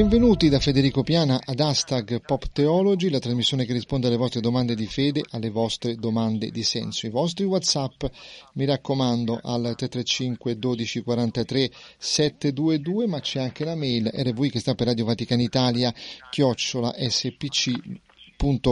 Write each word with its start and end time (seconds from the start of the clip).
Benvenuti 0.00 0.48
da 0.48 0.60
Federico 0.60 1.02
Piana 1.02 1.38
ad 1.44 1.60
Hashtag 1.60 2.22
Pop 2.22 2.50
Theology, 2.52 3.10
la 3.10 3.18
trasmissione 3.18 3.66
che 3.66 3.74
risponde 3.74 4.06
alle 4.06 4.16
vostre 4.16 4.40
domande 4.40 4.74
di 4.74 4.86
fede, 4.86 5.22
alle 5.32 5.50
vostre 5.50 5.96
domande 5.96 6.50
di 6.50 6.62
senso. 6.62 7.04
I 7.04 7.10
vostri 7.10 7.44
WhatsApp, 7.44 8.04
mi 8.54 8.64
raccomando, 8.64 9.38
al 9.42 9.74
335 9.76 10.58
12 10.58 11.02
43 11.02 11.70
722, 11.98 13.06
ma 13.08 13.20
c'è 13.20 13.40
anche 13.40 13.62
la 13.66 13.74
mail 13.74 14.10
rv 14.10 14.48
che 14.48 14.60
sta 14.60 14.74
per 14.74 14.86
Radio 14.86 15.04
Vaticana 15.04 15.42
Italia, 15.42 15.92
chiocciola 16.30 16.94
spc 16.96 18.00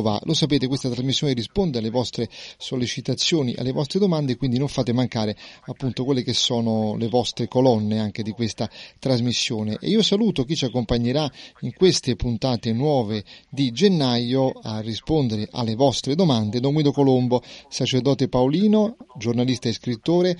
Va. 0.01 0.19
Lo 0.25 0.33
sapete, 0.33 0.67
questa 0.67 0.89
trasmissione 0.89 1.35
risponde 1.35 1.79
alle 1.79 1.91
vostre 1.91 2.27
sollecitazioni, 2.57 3.55
alle 3.55 3.73
vostre 3.73 3.99
domande, 3.99 4.37
quindi 4.37 4.57
non 4.57 4.69
fate 4.69 4.95
mancare 4.95 5.37
appunto 5.67 6.05
quelle 6.05 6.23
che 6.23 6.33
sono 6.33 6.97
le 6.97 7.09
vostre 7.09 7.49
colonne 7.49 7.98
anche 7.98 8.23
di 8.23 8.31
questa 8.31 8.70
trasmissione. 8.98 9.77
E 9.79 9.91
io 9.91 10.03
saluto 10.03 10.45
chi 10.45 10.57
ci 10.57 10.65
accompagnerà 10.65 11.31
in 11.61 11.75
queste 11.75 12.17
puntate 12.17 12.73
nuove 12.73 13.25
di 13.51 13.70
gennaio 13.70 14.53
a 14.62 14.81
rispondere 14.81 15.47
alle 15.51 15.75
vostre 15.75 16.14
domande. 16.14 16.61
Don 16.61 16.73
Guido 16.73 16.91
Colombo, 16.91 17.42
sacerdote 17.69 18.29
paolino, 18.29 18.97
giornalista 19.19 19.69
e 19.69 19.73
scrittore, 19.75 20.39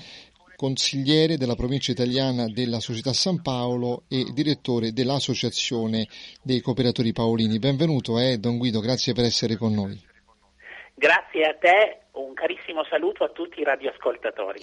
consigliere 0.59 1.37
della 1.37 1.55
provincia 1.55 1.93
italiana 1.93 2.49
della 2.49 2.81
Società 2.81 3.13
San 3.13 3.41
Paolo 3.41 4.03
e 4.09 4.25
direttore 4.33 4.91
dell'Associazione 4.91 6.05
dei 6.43 6.59
Cooperatori 6.59 7.13
Paolini. 7.13 7.59
Benvenuto 7.59 8.19
eh, 8.19 8.37
Don 8.39 8.57
Guido, 8.57 8.81
grazie 8.81 9.13
per 9.13 9.23
essere 9.23 9.55
con 9.55 9.73
noi. 9.73 9.97
Grazie 10.95 11.43
a 11.45 11.55
te, 11.55 11.99
un 12.15 12.33
carissimo 12.33 12.83
saluto 12.89 13.23
a 13.23 13.29
tutti 13.29 13.61
i 13.61 13.63
radioascoltatori. 13.63 14.59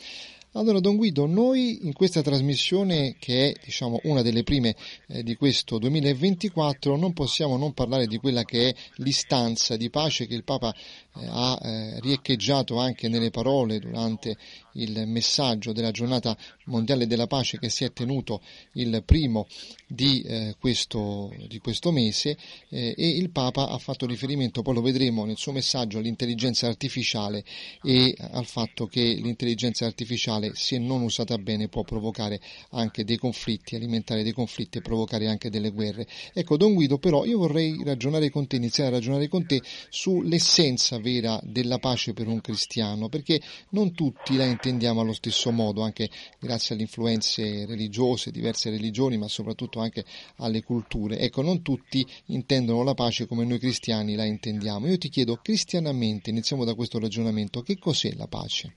Allora, 0.53 0.81
Don 0.81 0.97
Guido, 0.97 1.27
noi 1.27 1.87
in 1.87 1.95
questa 1.95 2.21
trasmissione, 2.21 3.17
che 3.19 3.49
è 3.49 3.61
diciamo, 3.63 4.01
una 4.05 4.21
delle 4.21 4.43
prime 4.43 4.75
eh, 5.09 5.23
di 5.23 5.35
questo 5.35 5.79
2024, 5.79 6.97
non 6.97 7.15
possiamo 7.15 7.57
non 7.57 7.73
parlare 7.73 8.07
di 8.07 8.19
quella 8.19 8.43
che 8.43 8.69
è 8.69 8.75
l'istanza 8.97 9.77
di 9.77 9.89
pace 9.89 10.27
che 10.27 10.35
il 10.35 10.45
Papa 10.45 10.75
eh, 10.75 11.27
ha 11.27 11.59
eh, 11.63 12.01
riecheggiato 12.01 12.79
anche 12.79 13.09
nelle 13.09 13.31
parole 13.31 13.79
durante 13.79 14.37
il 14.77 15.07
messaggio 15.07 15.73
della 15.73 15.91
giornata 15.91 16.37
mondiale 16.67 17.07
della 17.07 17.27
pace 17.27 17.59
che 17.59 17.69
si 17.69 17.85
è 17.85 17.93
tenuto 17.93 18.41
il 18.73 19.03
primo 19.05 19.47
di, 19.87 20.23
eh, 20.23 20.57
questo, 20.59 21.33
di 21.47 21.59
questo, 21.59 21.93
mese 21.93 22.37
eh, 22.69 22.95
e 22.97 23.09
il 23.09 23.31
Papa 23.31 23.69
ha 23.69 23.79
fatto 23.79 24.07
riferimento, 24.07 24.63
poi 24.63 24.75
lo 24.75 24.83
vedremo 24.83 25.25
nel 25.25 25.37
suo 25.37 25.53
messaggio, 25.53 25.99
all'intelligenza 25.99 26.67
artificiale 26.67 27.45
e 27.83 28.15
al 28.19 28.47
fatto 28.47 28.87
che 28.87 29.01
l'intelligenza 29.01 29.87
artificiale 29.87 30.53
se 30.55 30.79
non 30.79 31.03
usata 31.03 31.39
bene 31.39 31.69
può 31.69 31.83
provocare 31.83 32.41
anche 32.71 33.05
dei 33.05 33.17
conflitti, 33.17 33.77
alimentare 33.77 34.23
dei 34.23 34.33
conflitti 34.33 34.79
e 34.79 34.83
provocare 34.83 35.29
anche 35.29 35.51
delle 35.51 35.71
guerre. 35.71 36.07
Ecco 36.33 36.57
Don 36.57 36.75
Guido 36.75 36.99
però 36.99 37.25
io 37.25 37.39
vorrei 37.39 37.81
ragionare 37.85 38.31
con 38.31 38.47
te, 38.47 38.57
iniziare 38.57 38.91
a 38.91 38.93
ragionare 38.95 39.29
con 39.29 39.47
te 39.47 39.63
sull'essenza 39.89 40.99
vera 40.99 41.41
della 41.43 41.79
pace 41.79 42.13
per 42.13 42.27
un 42.27 42.41
cristiano 42.41 43.09
perché 43.09 43.41
non 43.71 43.93
tutti 43.93 44.37
la 44.37 44.45
intendiamo 44.69 45.01
allo 45.01 45.13
stesso 45.13 45.51
modo, 45.51 45.83
anche 45.83 46.09
grazie 46.39 46.75
alle 46.75 46.85
influenze 46.85 47.65
religiose, 47.67 48.31
diverse 48.31 48.71
religioni, 48.71 49.17
ma 49.17 49.29
soprattutto 49.29 49.81
anche 49.81 50.05
alle 50.39 50.63
culture. 50.63 51.19
Ecco, 51.19 51.43
non 51.43 51.63
tutti 51.63 52.05
intendono 52.27 52.83
la 52.83 52.95
pace 52.95 53.27
come 53.27 53.45
noi 53.45 53.59
cristiani 53.59 54.17
la 54.17 54.25
intendiamo. 54.25 54.87
Io 54.87 54.99
ti 54.99 55.09
chiedo, 55.09 55.39
cristianamente, 55.43 56.31
iniziamo 56.31 56.65
da 56.65 56.75
questo 56.75 56.99
ragionamento, 56.99 57.63
che 57.63 57.79
cos'è 57.79 58.13
la 58.15 58.27
pace? 58.27 58.77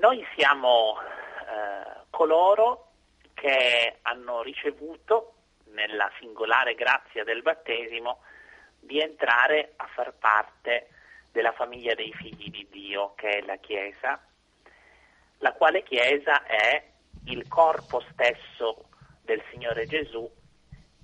Noi 0.00 0.24
siamo 0.36 0.94
eh, 1.00 2.04
coloro 2.10 2.92
che 3.34 3.98
hanno 4.02 4.42
ricevuto 4.42 5.34
nella 5.72 6.10
singolare 6.18 6.74
grazia 6.74 7.24
del 7.24 7.42
battesimo 7.42 8.20
di 8.80 9.00
entrare 9.00 9.72
a 9.76 9.86
far 9.94 10.14
parte 10.18 10.88
della 11.32 11.52
famiglia 11.52 11.94
dei 11.94 12.12
figli 12.12 12.50
di 12.50 12.66
Dio, 12.70 13.14
che 13.14 13.38
è 13.38 13.40
la 13.42 13.56
Chiesa, 13.56 14.20
la 15.38 15.52
quale 15.52 15.82
Chiesa 15.82 16.44
è 16.44 16.84
il 17.24 17.46
corpo 17.48 18.02
stesso 18.12 18.88
del 19.22 19.42
Signore 19.50 19.86
Gesù 19.86 20.28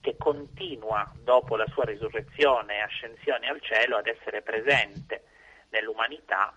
che 0.00 0.16
continua 0.18 1.10
dopo 1.22 1.56
la 1.56 1.66
sua 1.68 1.84
risurrezione 1.84 2.76
e 2.76 2.80
ascensione 2.80 3.48
al 3.48 3.60
cielo 3.62 3.96
ad 3.96 4.06
essere 4.06 4.42
presente 4.42 5.24
nell'umanità 5.70 6.54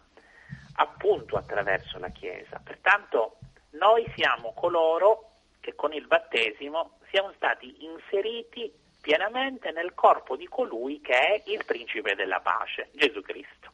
appunto 0.74 1.38
attraverso 1.38 1.98
la 1.98 2.10
Chiesa. 2.10 2.60
Pertanto 2.64 3.38
noi 3.72 4.06
siamo 4.16 4.54
coloro 4.54 5.32
che 5.62 5.76
con 5.76 5.94
il 5.94 6.06
battesimo 6.08 7.00
siamo 7.10 7.32
stati 7.36 7.86
inseriti 7.86 8.72
pienamente 9.07 9.72
nel 9.72 9.94
corpo 9.94 10.35
di 10.35 10.50
colui 10.50 11.00
che 11.00 11.18
è 11.18 11.44
il 11.45 11.63
principe 11.63 12.13
della 12.13 12.41
pace, 12.41 12.90
Gesù 12.91 13.22
Cristo. 13.22 13.72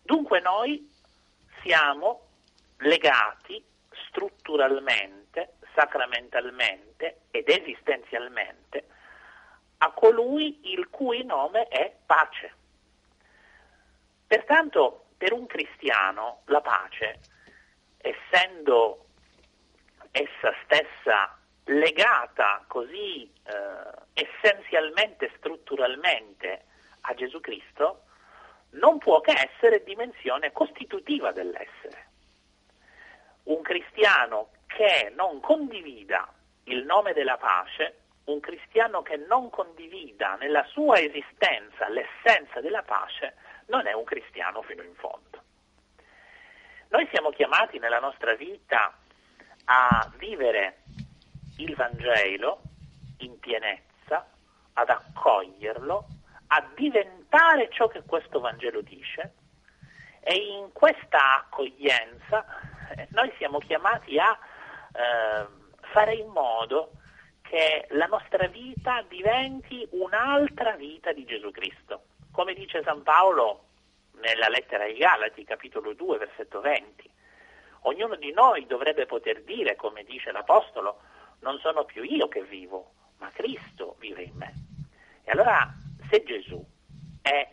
Dunque 0.00 0.38
noi 0.38 0.88
siamo 1.62 2.28
legati 2.76 3.60
strutturalmente, 4.06 5.54
sacramentalmente 5.74 7.22
ed 7.32 7.48
esistenzialmente 7.48 8.86
a 9.78 9.90
colui 9.90 10.70
il 10.70 10.88
cui 10.90 11.24
nome 11.24 11.66
è 11.66 11.92
pace. 12.06 12.54
Pertanto 14.28 15.06
per 15.16 15.32
un 15.32 15.46
cristiano 15.46 16.42
la 16.44 16.60
pace, 16.60 17.18
essendo 17.96 19.06
essa 20.12 20.54
stessa 20.62 21.37
legata 21.68 22.64
così 22.66 23.22
eh, 23.24 24.22
essenzialmente, 24.26 25.30
strutturalmente 25.36 26.64
a 27.02 27.14
Gesù 27.14 27.40
Cristo, 27.40 28.04
non 28.70 28.98
può 28.98 29.20
che 29.20 29.32
essere 29.32 29.82
dimensione 29.84 30.52
costitutiva 30.52 31.32
dell'essere. 31.32 32.06
Un 33.44 33.62
cristiano 33.62 34.50
che 34.66 35.12
non 35.14 35.40
condivida 35.40 36.32
il 36.64 36.84
nome 36.84 37.12
della 37.12 37.38
pace, 37.38 38.00
un 38.24 38.40
cristiano 38.40 39.02
che 39.02 39.16
non 39.16 39.48
condivida 39.48 40.36
nella 40.36 40.64
sua 40.64 41.00
esistenza 41.00 41.88
l'essenza 41.88 42.60
della 42.60 42.82
pace, 42.82 43.36
non 43.66 43.86
è 43.86 43.92
un 43.92 44.04
cristiano 44.04 44.62
fino 44.62 44.82
in 44.82 44.94
fondo. 44.94 45.42
Noi 46.88 47.08
siamo 47.10 47.30
chiamati 47.30 47.78
nella 47.78 48.00
nostra 48.00 48.34
vita 48.34 48.94
a 49.64 50.12
vivere 50.16 50.82
il 51.58 51.74
Vangelo 51.74 52.60
in 53.18 53.38
pienezza, 53.38 54.26
ad 54.74 54.88
accoglierlo, 54.88 56.06
a 56.48 56.66
diventare 56.74 57.68
ciò 57.70 57.88
che 57.88 58.02
questo 58.04 58.40
Vangelo 58.40 58.80
dice 58.80 59.34
e 60.20 60.34
in 60.34 60.72
questa 60.72 61.36
accoglienza 61.36 62.44
eh, 62.96 63.08
noi 63.10 63.32
siamo 63.38 63.58
chiamati 63.58 64.18
a 64.18 64.38
eh, 64.92 65.46
fare 65.92 66.14
in 66.14 66.28
modo 66.28 66.92
che 67.42 67.86
la 67.90 68.06
nostra 68.06 68.46
vita 68.46 69.02
diventi 69.08 69.86
un'altra 69.92 70.72
vita 70.72 71.12
di 71.12 71.24
Gesù 71.24 71.50
Cristo. 71.50 72.02
Come 72.30 72.54
dice 72.54 72.82
San 72.82 73.02
Paolo 73.02 73.64
nella 74.20 74.48
lettera 74.48 74.84
ai 74.84 74.96
Galati, 74.96 75.44
capitolo 75.44 75.94
2, 75.94 76.18
versetto 76.18 76.60
20, 76.60 77.10
ognuno 77.82 78.16
di 78.16 78.32
noi 78.32 78.66
dovrebbe 78.66 79.06
poter 79.06 79.42
dire, 79.42 79.76
come 79.76 80.04
dice 80.04 80.30
l'Apostolo, 80.30 81.00
non 81.40 81.58
sono 81.58 81.84
più 81.84 82.02
io 82.02 82.28
che 82.28 82.42
vivo, 82.44 82.92
ma 83.18 83.30
Cristo 83.30 83.96
vive 83.98 84.22
in 84.22 84.34
me. 84.36 84.54
E 85.24 85.30
allora, 85.30 85.72
se 86.10 86.22
Gesù 86.24 86.64
è 87.22 87.50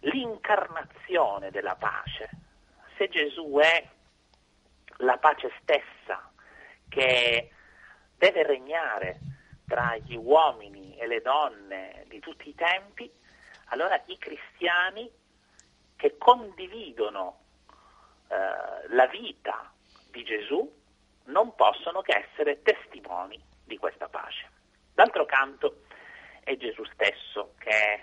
l'incarnazione 0.00 1.50
della 1.50 1.74
pace, 1.76 2.30
se 2.96 3.08
Gesù 3.08 3.58
è 3.60 3.86
la 4.98 5.18
pace 5.18 5.50
stessa 5.60 6.30
che 6.88 7.50
deve 8.16 8.42
regnare 8.44 9.20
tra 9.66 9.96
gli 9.96 10.16
uomini 10.16 10.96
e 10.96 11.06
le 11.06 11.20
donne 11.20 12.04
di 12.08 12.20
tutti 12.20 12.48
i 12.48 12.54
tempi, 12.54 13.10
allora 13.66 14.02
i 14.06 14.16
cristiani 14.18 15.10
che 15.96 16.16
condividono 16.16 17.40
eh, 18.28 18.88
la 18.88 19.06
vita 19.06 19.72
di 20.10 20.24
Gesù 20.24 20.77
non 21.28 21.54
possono 21.54 22.02
che 22.02 22.26
essere 22.28 22.62
testimoni 22.62 23.40
di 23.64 23.76
questa 23.78 24.08
pace. 24.08 24.48
D'altro 24.94 25.24
canto 25.26 25.82
è 26.42 26.56
Gesù 26.56 26.84
stesso 26.84 27.54
che 27.58 28.00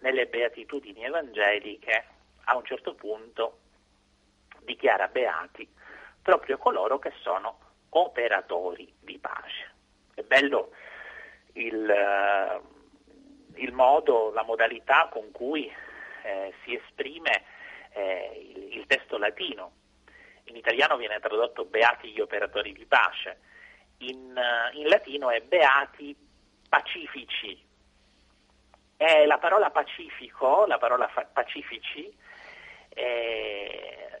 nelle 0.00 0.26
beatitudini 0.26 1.04
evangeliche 1.04 2.04
a 2.44 2.56
un 2.56 2.64
certo 2.64 2.94
punto 2.94 3.58
dichiara 4.60 5.08
beati 5.08 5.68
proprio 6.22 6.58
coloro 6.58 6.98
che 6.98 7.12
sono 7.20 7.58
operatori 7.90 8.92
di 9.00 9.18
pace. 9.18 9.72
È 10.14 10.22
bello 10.22 10.70
il, 11.52 11.88
eh, 11.88 12.60
il 13.60 13.72
modo, 13.72 14.32
la 14.32 14.42
modalità 14.42 15.08
con 15.10 15.30
cui 15.30 15.70
eh, 16.22 16.52
si 16.64 16.74
esprime 16.74 17.44
eh, 17.90 18.52
il, 18.54 18.78
il, 18.78 18.86
testo 18.86 19.18
latino. 19.18 19.72
In 20.44 20.56
italiano 20.56 20.96
viene 20.96 21.20
tradotto 21.20 21.64
beati 21.64 22.10
gli 22.10 22.20
operatori 22.20 22.72
di 22.72 22.84
pace, 22.84 23.40
in, 23.98 24.34
uh, 24.34 24.76
in 24.76 24.88
latino 24.88 25.30
è 25.30 25.40
beati 25.40 26.16
pacifici. 26.68 27.62
E 28.96 29.26
la 29.26 29.38
parola 29.38 29.70
pacifico, 29.70 30.66
la 30.66 30.78
parola 30.78 31.08
fa- 31.08 31.26
pacifici, 31.32 32.12
è, 32.88 34.18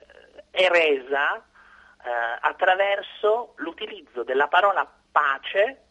è 0.50 0.68
resa 0.68 1.36
eh, 1.36 2.38
attraverso 2.40 3.54
l'utilizzo 3.56 4.24
della 4.24 4.48
parola 4.48 4.90
pace 5.10 5.82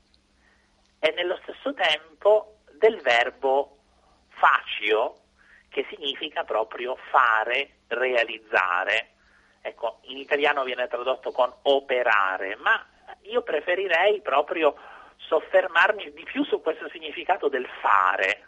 e 1.00 1.12
nello 1.16 1.40
stesso 1.42 1.74
tempo 1.74 2.60
del 2.74 3.02
verbo 3.02 3.78
facio, 4.30 5.22
che 5.70 5.86
significa 5.90 6.44
proprio 6.44 6.96
fare, 7.10 7.80
realizzare. 7.88 9.13
Ecco, 9.66 10.00
in 10.08 10.18
italiano 10.18 10.66
viene 10.66 10.90
tradotto 10.90 11.32
con 11.32 11.50
operare, 11.62 12.58
ma 12.58 12.86
io 13.22 13.44
preferirei 13.44 14.20
proprio 14.20 14.76
soffermarmi 15.16 16.12
di 16.12 16.24
più 16.24 16.44
su 16.44 16.62
questo 16.62 16.90
significato 16.90 17.48
del 17.48 17.66
fare, 17.80 18.44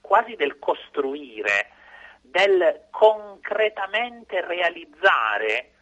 quasi 0.00 0.36
del 0.36 0.58
costruire, 0.58 1.68
del 2.22 2.86
concretamente 2.90 4.40
realizzare 4.40 5.73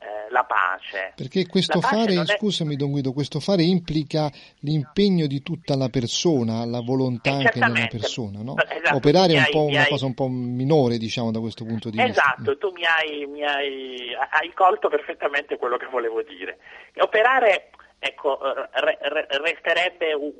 eh, 0.00 0.30
la 0.30 0.44
pace. 0.44 1.12
Perché 1.16 1.46
questo 1.46 1.80
fare, 1.80 2.14
è... 2.14 2.24
scusami 2.24 2.76
Don 2.76 2.90
Guido, 2.90 3.12
questo 3.12 3.40
fare 3.40 3.62
implica 3.62 4.30
l'impegno 4.60 5.26
di 5.26 5.42
tutta 5.42 5.76
la 5.76 5.88
persona, 5.88 6.64
la 6.64 6.80
volontà 6.80 7.30
eh, 7.30 7.44
anche 7.44 7.58
della 7.58 7.86
persona, 7.88 8.42
no? 8.42 8.54
esatto, 8.56 8.96
Operare 8.96 9.34
è 9.34 9.38
un 9.38 9.46
po' 9.50 9.64
una 9.64 9.82
hai... 9.82 9.88
cosa 9.88 10.06
un 10.06 10.14
po' 10.14 10.28
minore, 10.28 10.98
diciamo, 10.98 11.30
da 11.30 11.40
questo 11.40 11.64
punto 11.64 11.90
di 11.90 12.00
esatto, 12.00 12.12
vista. 12.12 12.34
Esatto, 12.40 12.58
tu 12.58 12.72
mi 12.72 12.84
hai, 12.84 13.26
mi 13.26 13.44
hai, 13.44 14.14
hai 14.14 14.52
colto 14.54 14.88
perfettamente 14.88 15.56
quello 15.56 15.76
che 15.76 15.86
volevo 15.86 16.22
dire. 16.22 16.58
Operare, 16.98 17.70
ecco, 17.98 18.38
re, 18.40 18.98
re, 19.00 19.26
resterebbe 19.30 20.14
un, 20.14 20.32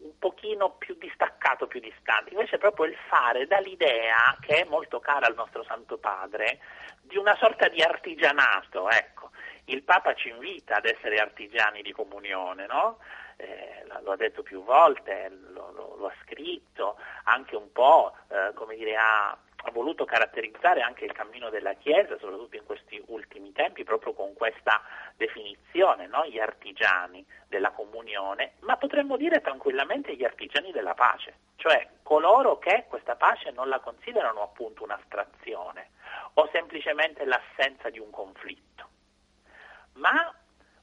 un 0.00 0.18
pochino 0.18 0.70
più 0.72 0.96
distaccato, 0.98 1.66
più 1.66 1.80
distante. 1.80 2.32
Invece 2.32 2.58
proprio 2.58 2.86
il 2.86 2.96
fare 3.08 3.46
dà 3.46 3.58
l'idea, 3.58 4.36
che 4.40 4.62
è 4.62 4.64
molto 4.64 5.00
cara 5.00 5.26
al 5.26 5.34
nostro 5.34 5.62
Santo 5.64 5.98
Padre, 5.98 6.60
di 7.00 7.16
una 7.16 7.36
sorta 7.36 7.68
di 7.68 7.82
artigianato, 7.82 8.88
ecco. 8.88 9.30
Il 9.64 9.82
Papa 9.82 10.14
ci 10.14 10.28
invita 10.28 10.76
ad 10.76 10.86
essere 10.86 11.18
artigiani 11.18 11.82
di 11.82 11.92
comunione, 11.92 12.66
no? 12.66 12.98
eh, 13.40 13.84
lo 14.02 14.12
ha 14.12 14.16
detto 14.16 14.42
più 14.42 14.62
volte, 14.62 15.30
lo, 15.52 15.72
lo, 15.72 15.96
lo 15.96 16.06
ha 16.06 16.14
scritto, 16.24 16.96
anche 17.24 17.56
un 17.56 17.72
po', 17.72 18.14
eh, 18.28 18.52
come 18.54 18.76
dire, 18.76 18.96
ha, 18.96 19.36
ha, 19.62 19.70
voluto 19.70 20.04
caratterizzare 20.04 20.80
anche 20.80 21.04
il 21.04 21.12
cammino 21.12 21.50
della 21.50 21.74
Chiesa, 21.74 22.18
soprattutto 22.18 22.56
in 22.56 22.64
questi 22.64 23.02
ultimi 23.06 23.52
tempi, 23.52 23.84
proprio 23.84 24.12
con 24.12 24.34
questa 24.34 24.82
definizione, 25.16 26.06
no? 26.06 26.26
gli 26.26 26.38
artigiani 26.38 27.24
della 27.48 27.70
comunione, 27.70 28.52
ma 28.60 28.76
potremmo 28.76 29.16
dire 29.16 29.40
tranquillamente 29.40 30.14
gli 30.14 30.24
artigiani 30.24 30.72
della 30.72 30.94
pace, 30.94 31.34
cioè 31.56 31.88
coloro 32.02 32.58
che 32.58 32.86
questa 32.88 33.16
pace 33.16 33.50
non 33.50 33.68
la 33.68 33.80
considerano 33.80 34.42
appunto 34.42 34.82
un'astrazione 34.84 35.90
o 36.34 36.48
semplicemente 36.52 37.24
l'assenza 37.24 37.90
di 37.90 37.98
un 37.98 38.10
conflitto, 38.10 38.88
ma 39.94 40.34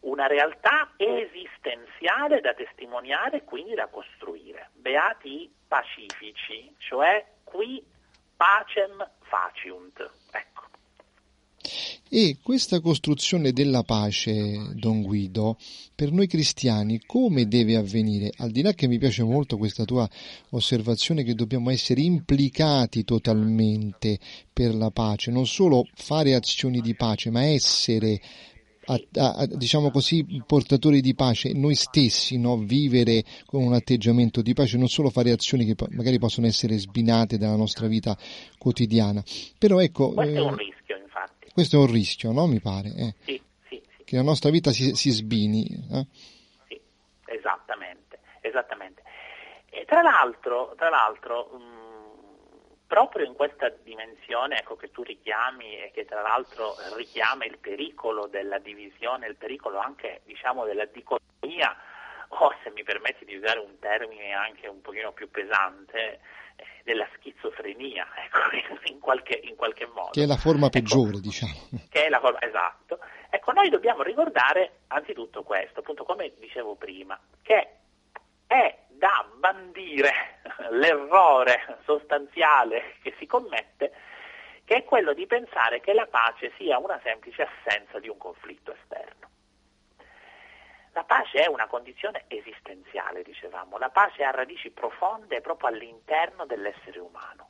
una 0.01 0.27
realtà 0.27 0.93
esistenziale 0.95 2.39
da 2.39 2.53
testimoniare 2.53 3.37
e 3.37 3.43
quindi 3.43 3.73
da 3.73 3.87
costruire. 3.87 4.69
Beati 4.73 5.51
pacifici, 5.67 6.73
cioè 6.77 7.25
qui 7.43 7.83
pacem 8.37 9.09
faciunt. 9.21 9.97
Ecco. 10.31 10.65
E 12.09 12.37
questa 12.41 12.79
costruzione 12.79 13.51
della 13.51 13.83
pace, 13.83 14.73
Don 14.75 15.01
Guido, 15.01 15.57
per 15.93 16.11
noi 16.11 16.27
cristiani 16.27 17.01
come 17.05 17.47
deve 17.47 17.75
avvenire? 17.75 18.31
Al 18.37 18.51
di 18.51 18.61
là 18.61 18.71
che 18.71 18.87
mi 18.87 18.97
piace 18.97 19.23
molto 19.23 19.57
questa 19.57 19.83
tua 19.83 20.07
osservazione 20.51 21.23
che 21.23 21.33
dobbiamo 21.33 21.69
essere 21.69 22.01
implicati 22.01 23.03
totalmente 23.03 24.19
per 24.53 24.73
la 24.73 24.91
pace, 24.91 25.31
non 25.31 25.45
solo 25.45 25.85
fare 25.95 26.33
azioni 26.33 26.79
di 26.79 26.95
pace, 26.95 27.29
ma 27.29 27.43
essere 27.43 28.21
a, 28.87 29.33
a, 29.35 29.45
diciamo 29.45 29.91
così, 29.91 30.25
portatori 30.45 31.01
di 31.01 31.13
pace, 31.13 31.53
noi 31.53 31.75
stessi, 31.75 32.37
no? 32.37 32.57
vivere 32.57 33.23
con 33.45 33.63
un 33.63 33.73
atteggiamento 33.73 34.41
di 34.41 34.53
pace, 34.53 34.77
non 34.77 34.87
solo 34.87 35.09
fare 35.09 35.31
azioni 35.31 35.65
che 35.65 35.75
magari 35.89 36.19
possono 36.19 36.47
essere 36.47 36.77
sbinate 36.77 37.37
dalla 37.37 37.55
nostra 37.55 37.87
vita 37.87 38.17
quotidiana. 38.57 39.21
Però 39.57 39.79
ecco, 39.79 40.13
questo 40.13 40.33
eh, 40.33 40.37
è 40.37 40.41
un 40.41 40.55
rischio, 40.55 40.97
infatti. 40.97 41.49
Questo 41.51 41.77
è 41.77 41.79
un 41.79 41.91
rischio, 41.91 42.31
no? 42.31 42.47
Mi 42.47 42.59
pare. 42.59 42.93
Eh? 42.95 43.13
Sì, 43.25 43.41
sì, 43.67 43.81
sì. 43.97 44.03
Che 44.05 44.15
la 44.15 44.23
nostra 44.23 44.49
vita 44.49 44.71
si, 44.71 44.95
si 44.95 45.09
sbini. 45.09 45.65
Eh? 45.91 46.05
Sì, 46.67 46.79
esattamente, 47.25 48.19
esattamente. 48.41 49.01
E 49.69 49.83
tra 49.85 50.01
l'altro, 50.01 50.73
tra 50.77 50.89
l'altro 50.89 51.49
mh, 51.53 51.57
mm, 51.57 51.86
proprio 52.87 53.25
in 53.25 53.35
questa 53.35 53.69
dimensione 53.83 54.59
ecco, 54.59 54.75
che 54.75 54.89
tu 54.91 55.03
richiami 55.03 55.77
e 55.77 55.91
che 55.91 56.05
tra 56.05 56.21
l'altro 56.21 56.75
richiama 56.95 57.45
il 57.45 57.57
pericolo 57.59 58.27
della 58.27 58.59
divisione, 58.59 59.27
il 59.27 59.35
pericolo 59.35 59.79
anche 59.79 60.21
diciamo, 60.23 60.65
della 60.65 60.85
dicotomia 60.85 61.75
o 62.29 62.53
se 62.63 62.71
mi 62.71 62.83
permetti 62.83 63.25
di 63.25 63.35
usare 63.35 63.59
un 63.59 63.77
termine 63.79 64.33
anche 64.33 64.67
un 64.67 64.81
pochino 64.81 65.11
più 65.11 65.29
pesante, 65.29 66.19
eh, 66.55 66.65
della 66.83 67.07
schizofrenia, 67.15 68.07
ecco, 68.25 68.89
in, 68.91 68.99
qualche, 68.99 69.39
in, 69.43 69.55
qualche, 69.55 69.85
modo. 69.85 70.09
Che 70.11 70.23
è 70.23 70.25
la 70.25 70.37
forma 70.37 70.67
ecco, 70.67 70.79
peggiore, 70.79 71.19
diciamo. 71.19 71.69
Che 71.89 72.05
è 72.05 72.09
la 72.09 72.19
forma, 72.19 72.41
esatto. 72.41 72.99
Ecco, 73.29 73.51
noi 73.51 73.69
dobbiamo 73.69 74.01
ricordare 74.01 74.79
anzitutto 74.87 75.43
questo, 75.43 75.79
appunto 75.81 76.03
come 76.03 76.33
dicevo 76.39 76.75
prima, 76.75 77.19
che 77.41 77.75
è 78.47 78.77
da 78.87 79.27
bandire 79.37 80.36
l'errore 80.69 81.77
sostanziale 81.83 82.95
che 83.01 83.13
si 83.17 83.25
commette, 83.25 83.93
che 84.65 84.75
è 84.75 84.83
quello 84.83 85.13
di 85.13 85.25
pensare 85.25 85.79
che 85.79 85.93
la 85.93 86.07
pace 86.07 86.51
sia 86.57 86.77
una 86.77 86.99
semplice 87.03 87.43
assenza 87.43 87.99
di 87.99 88.09
un 88.09 88.17
conflitto 88.17 88.73
esterno. 88.73 89.29
La 90.93 91.03
pace 91.03 91.43
è 91.43 91.47
una 91.47 91.67
condizione 91.67 92.23
esistenziale, 92.27 93.21
dicevamo, 93.21 93.77
la 93.77 93.89
pace 93.89 94.23
ha 94.23 94.31
radici 94.31 94.71
profonde 94.71 95.41
proprio 95.41 95.69
all'interno 95.69 96.45
dell'essere 96.47 96.97
umano. 96.99 97.49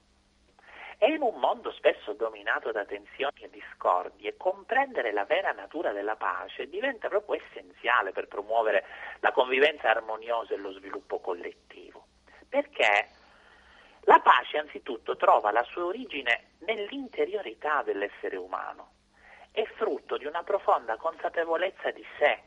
E 0.98 1.12
in 1.12 1.22
un 1.22 1.40
mondo 1.40 1.72
spesso 1.72 2.14
dominato 2.14 2.72
da 2.72 2.84
tensioni 2.84 3.44
e 3.44 3.50
discordie, 3.50 4.36
comprendere 4.36 5.14
la 5.14 5.26
vera 5.26 5.54
natura 5.54 5.92
della 5.92 6.16
pace 6.16 6.68
diventa 6.68 7.08
proprio 7.08 7.40
essenziale 7.40 8.12
per 8.12 8.28
promuovere 8.28 8.84
la 9.20 9.32
convivenza 9.32 9.92
armoniosa 9.92 10.56
e 10.56 10.58
lo 10.58 10.74
sviluppo 10.74 11.20
collettivo. 11.20 12.07
Perché 12.50 13.10
la 14.02 14.20
pace 14.20 14.58
anzitutto 14.58 15.18
trova 15.18 15.52
la 15.52 15.64
sua 15.64 15.86
origine 15.86 16.52
nell'interiorità 16.60 17.84
dell'essere 17.84 18.38
umano, 18.38 18.92
è 19.52 19.66
frutto 19.76 20.18
di 20.18 20.26
una 20.26 20.44
profonda 20.44 20.96
consapevolezza 20.98 21.92
di 21.92 22.06
sé, 22.18 22.44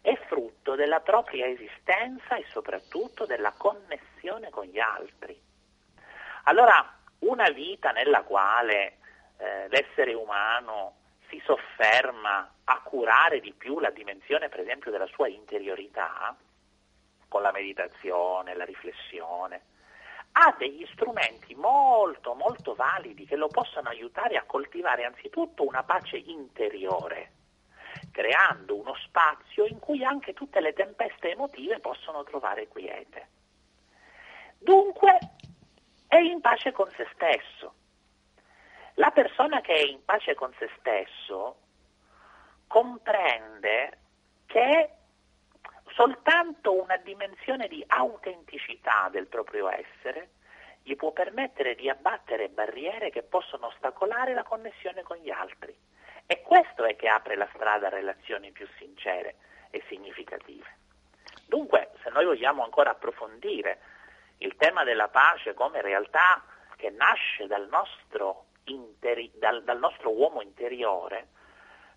è 0.00 0.16
frutto 0.26 0.74
della 0.74 1.00
propria 1.00 1.46
esistenza 1.46 2.36
e 2.36 2.44
soprattutto 2.48 3.26
della 3.26 3.52
connessione 3.56 4.50
con 4.50 4.64
gli 4.64 4.78
altri. 4.78 5.38
Allora, 6.44 6.96
una 7.20 7.50
vita 7.50 7.90
nella 7.90 8.22
quale 8.22 8.98
eh, 9.38 9.68
l'essere 9.68 10.14
umano 10.14 10.94
si 11.28 11.40
sofferma 11.44 12.54
a 12.64 12.80
curare 12.82 13.40
di 13.40 13.52
più 13.52 13.80
la 13.80 13.90
dimensione, 13.90 14.48
per 14.48 14.60
esempio, 14.60 14.90
della 14.90 15.06
sua 15.06 15.28
interiorità, 15.28 16.34
con 17.28 17.42
la 17.42 17.52
meditazione, 17.52 18.54
la 18.54 18.64
riflessione, 18.64 19.62
ha 20.32 20.54
degli 20.58 20.86
strumenti 20.92 21.54
molto, 21.54 22.34
molto 22.34 22.74
validi 22.74 23.26
che 23.26 23.36
lo 23.36 23.48
possono 23.48 23.88
aiutare 23.88 24.36
a 24.36 24.44
coltivare 24.44 25.04
anzitutto 25.04 25.66
una 25.66 25.82
pace 25.82 26.16
interiore, 26.16 27.32
creando 28.12 28.76
uno 28.76 28.94
spazio 29.04 29.66
in 29.66 29.78
cui 29.78 30.04
anche 30.04 30.34
tutte 30.34 30.60
le 30.60 30.72
tempeste 30.72 31.30
emotive 31.30 31.80
possono 31.80 32.22
trovare 32.24 32.68
quiete. 32.68 33.28
Dunque, 34.58 35.18
è 36.06 36.16
in 36.16 36.40
pace 36.40 36.72
con 36.72 36.88
se 36.96 37.06
stesso. 37.14 37.74
La 38.94 39.10
persona 39.10 39.60
che 39.60 39.74
è 39.74 39.84
in 39.84 40.04
pace 40.04 40.34
con 40.34 40.52
se 40.58 40.68
stesso 40.78 41.56
comprende 42.66 43.98
che 44.46 44.90
soltanto 45.98 46.80
una 46.80 46.96
dimensione 46.98 47.66
di 47.66 47.82
autenticità 47.88 49.08
del 49.10 49.26
proprio 49.26 49.68
essere 49.68 50.30
gli 50.84 50.94
può 50.94 51.10
permettere 51.10 51.74
di 51.74 51.90
abbattere 51.90 52.50
barriere 52.50 53.10
che 53.10 53.24
possono 53.24 53.66
ostacolare 53.66 54.32
la 54.32 54.44
connessione 54.44 55.02
con 55.02 55.16
gli 55.16 55.30
altri 55.30 55.76
E 56.26 56.40
questo 56.42 56.84
è 56.84 56.94
che 56.94 57.08
apre 57.08 57.34
la 57.34 57.48
strada 57.52 57.88
a 57.88 57.90
relazioni 57.90 58.52
più 58.52 58.68
sincere 58.78 59.38
e 59.70 59.82
significative. 59.88 60.66
Dunque, 61.46 61.90
se 62.04 62.10
noi 62.10 62.26
vogliamo 62.26 62.62
ancora 62.62 62.90
approfondire 62.90 63.80
il 64.38 64.54
tema 64.54 64.84
della 64.84 65.08
pace 65.08 65.52
come 65.52 65.82
realtà 65.82 66.44
che 66.76 66.90
nasce 66.90 67.48
dal 67.48 67.66
nostro, 67.68 68.44
interi- 68.64 69.32
dal, 69.34 69.64
dal 69.64 69.78
nostro 69.78 70.12
uomo 70.12 70.42
interiore, 70.42 71.26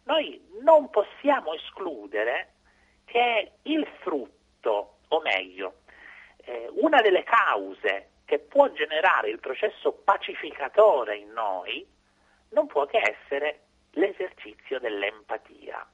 noi 0.06 0.44
non 0.64 0.90
possiamo 0.90 1.54
escludere 1.54 2.54
che 3.12 3.52
il 3.64 3.86
frutto, 4.00 5.00
o 5.10 5.22
meglio, 5.22 5.82
eh, 6.46 6.70
una 6.76 7.02
delle 7.02 7.24
cause 7.24 8.08
che 8.26 8.40
può 8.40 8.72
generare 8.72 9.30
il 9.30 9.40
processo 9.40 9.92
pacificatore 9.92 11.18
in 11.18 11.32
noi 11.32 11.86
non 12.52 12.68
può 12.68 12.86
che 12.86 13.00
essere 13.00 13.60
l'esercizio 13.92 14.80
dell'empatia. 14.80 15.86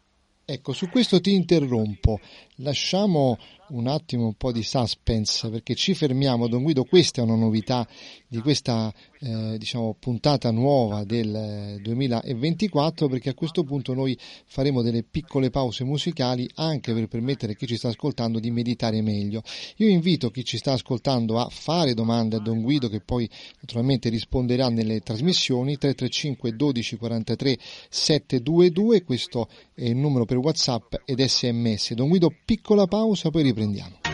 Ecco, 0.45 0.71
su 0.71 0.89
questo 0.89 1.19
ti 1.19 1.33
interrompo. 1.33 2.19
Lasciamo 2.57 3.37
un 3.69 3.87
attimo 3.87 4.25
un 4.25 4.33
po' 4.35 4.51
di 4.51 4.63
suspense 4.63 5.49
perché 5.49 5.75
ci 5.75 5.93
fermiamo. 5.93 6.47
Don 6.47 6.63
Guido, 6.63 6.83
questa 6.83 7.21
è 7.21 7.23
una 7.23 7.35
novità 7.35 7.87
di 8.27 8.39
questa 8.39 8.93
eh, 9.19 9.57
diciamo, 9.57 9.95
puntata 9.99 10.51
nuova 10.51 11.03
del 11.03 11.79
2024 11.81 13.07
perché 13.07 13.29
a 13.29 13.33
questo 13.33 13.63
punto 13.63 13.93
noi 13.93 14.17
faremo 14.45 14.81
delle 14.81 15.03
piccole 15.03 15.49
pause 15.49 15.83
musicali 15.83 16.49
anche 16.55 16.93
per 16.93 17.07
permettere 17.07 17.53
a 17.53 17.55
chi 17.55 17.67
ci 17.67 17.77
sta 17.77 17.89
ascoltando 17.89 18.39
di 18.39 18.51
meditare 18.51 19.01
meglio. 19.01 19.41
Io 19.77 19.87
invito 19.87 20.29
chi 20.29 20.43
ci 20.43 20.57
sta 20.57 20.73
ascoltando 20.73 21.39
a 21.39 21.47
fare 21.49 21.93
domande 21.93 22.35
a 22.35 22.39
Don 22.39 22.61
Guido 22.61 22.89
che 22.89 23.01
poi 23.01 23.29
naturalmente 23.61 24.09
risponderà 24.09 24.69
nelle 24.69 24.99
trasmissioni 24.99 25.77
335 25.77 26.55
12 26.55 26.97
43 26.97 27.57
722 27.89 29.03
questo 29.03 29.47
è 29.73 29.85
il 29.85 29.95
numero 29.95 30.25
per 30.25 30.37
Whatsapp 30.37 30.95
ed 31.05 31.23
SMS. 31.23 31.93
Don 31.93 32.09
Guido, 32.09 32.31
piccola 32.45 32.85
pausa 32.87 33.29
poi 33.29 33.43
riprendiamo. 33.57 34.06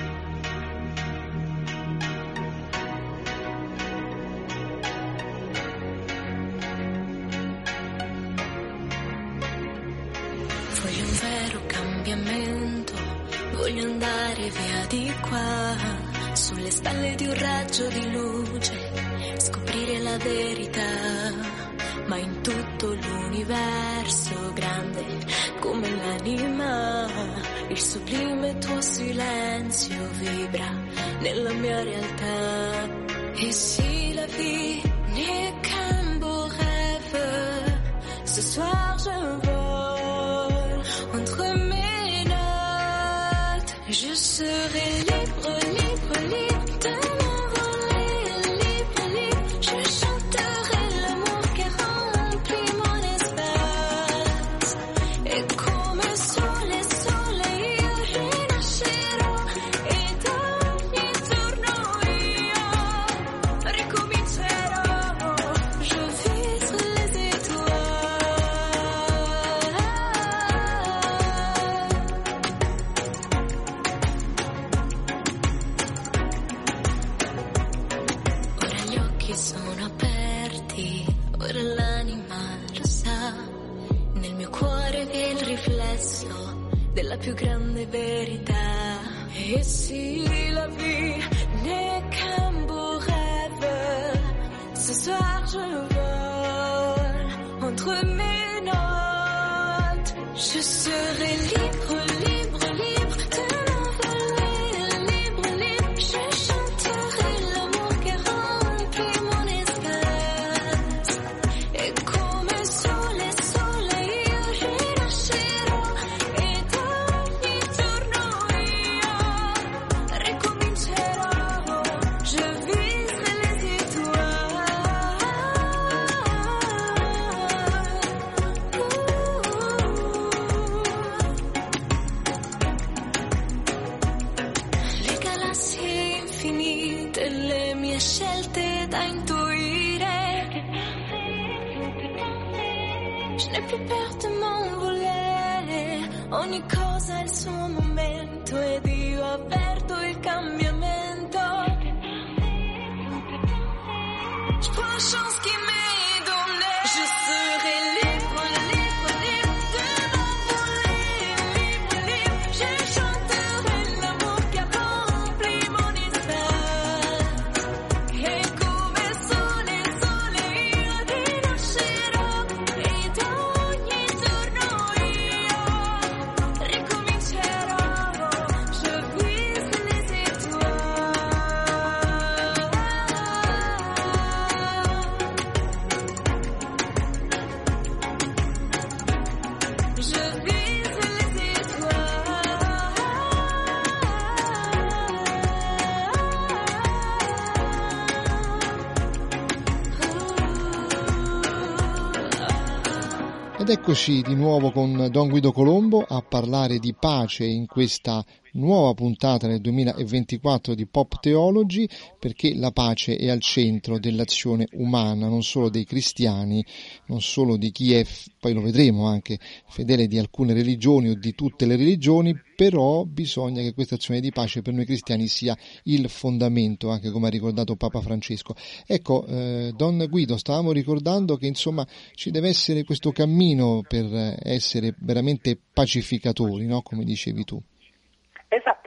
Ed 203.74 203.80
eccoci 203.80 204.22
di 204.22 204.36
nuovo 204.36 204.72
con 204.72 205.08
Don 205.10 205.30
Guido 205.30 205.52
Colombo 205.52 206.06
a 206.08 206.22
parlare 206.22 206.78
di 206.78 206.94
pace 206.94 207.44
in 207.44 207.66
questa 207.66 208.24
nuova 208.54 208.94
puntata 208.94 209.48
nel 209.48 209.62
2024 209.62 210.76
di 210.76 210.86
Pop 210.86 211.20
Theology 211.20 211.88
perché 212.20 212.54
la 212.56 212.72
pace 212.72 213.16
è 213.16 213.30
al 213.30 213.40
centro 213.40 214.00
dell'azione 214.00 214.68
umana, 214.74 215.28
non 215.28 215.44
solo 215.44 215.70
dei 215.70 215.86
cristiani, 215.86 216.64
non 217.08 217.22
solo 217.22 217.58
di 217.58 217.72
chi 217.72 217.94
è, 217.94 218.06
poi 218.40 218.54
lo 218.54 218.62
vedremo 218.62 219.08
anche, 219.08 219.40
fedele 219.68 220.08
di 220.08 220.18
alcune 220.18 220.54
religioni 220.54 221.10
o 221.10 221.16
di 221.16 221.34
tutte 221.34 221.66
le 221.66 221.76
religioni, 221.76 222.40
però 222.56 223.04
bisogna 223.06 223.62
che 223.62 223.74
questa 223.74 223.96
azione 223.96 224.20
di 224.20 224.32
pace 224.32 224.62
per 224.62 224.74
noi 224.74 224.86
cristiani 224.86 225.28
sia 225.28 225.58
il 225.84 226.08
fondamento, 226.10 226.90
anche 226.90 227.10
come 227.10 227.28
ha 227.28 227.32
ricordato 227.32 227.76
Papa 227.76 228.02
Francesco. 228.02 228.56
Ecco, 228.86 229.26
eh, 229.26 229.74
Don 229.76 230.06
Guido, 230.10 230.38
stavamo 230.38 230.72
ricordando 230.72 231.38
che 231.38 231.48
insomma 231.48 231.86
ci 232.14 232.30
deve 232.32 232.50
essere 232.50 232.84
questo 232.84 233.12
cammino 233.12 233.82
per 233.88 234.38
essere 234.44 234.96
veramente 235.00 235.60
pacificatori, 235.74 236.66
no? 236.66 236.82
come 236.82 237.04
dicevi 237.04 237.44
tu. 237.44 237.62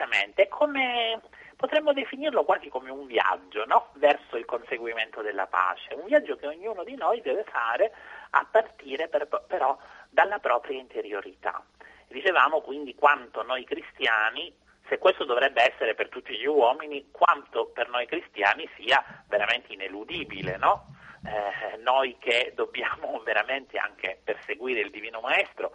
Esattamente, 0.07 0.47
come 0.47 1.21
potremmo 1.57 1.91
definirlo 1.91 2.45
quasi 2.45 2.69
come 2.69 2.89
un 2.89 3.07
viaggio 3.07 3.65
no? 3.65 3.89
verso 3.95 4.37
il 4.37 4.45
conseguimento 4.45 5.21
della 5.21 5.47
pace, 5.47 5.95
un 5.95 6.05
viaggio 6.05 6.37
che 6.37 6.47
ognuno 6.47 6.83
di 6.83 6.95
noi 6.95 7.19
deve 7.21 7.43
fare 7.43 7.91
a 8.31 8.47
partire 8.49 9.09
per, 9.09 9.27
però 9.47 9.77
dalla 10.09 10.39
propria 10.39 10.79
interiorità. 10.79 11.61
Dicevamo 12.07 12.61
quindi 12.61 12.95
quanto 12.95 13.43
noi 13.43 13.65
cristiani, 13.65 14.55
se 14.87 14.97
questo 14.97 15.25
dovrebbe 15.25 15.73
essere 15.73 15.93
per 15.93 16.07
tutti 16.07 16.37
gli 16.37 16.45
uomini, 16.45 17.09
quanto 17.11 17.65
per 17.67 17.89
noi 17.89 18.05
cristiani 18.05 18.69
sia 18.77 19.03
veramente 19.27 19.73
ineludibile, 19.73 20.55
no? 20.55 20.95
eh, 21.25 21.77
noi 21.77 22.15
che 22.17 22.53
dobbiamo 22.55 23.19
veramente 23.25 23.77
anche 23.77 24.21
perseguire 24.23 24.79
il 24.79 24.89
Divino 24.89 25.19
Maestro, 25.19 25.73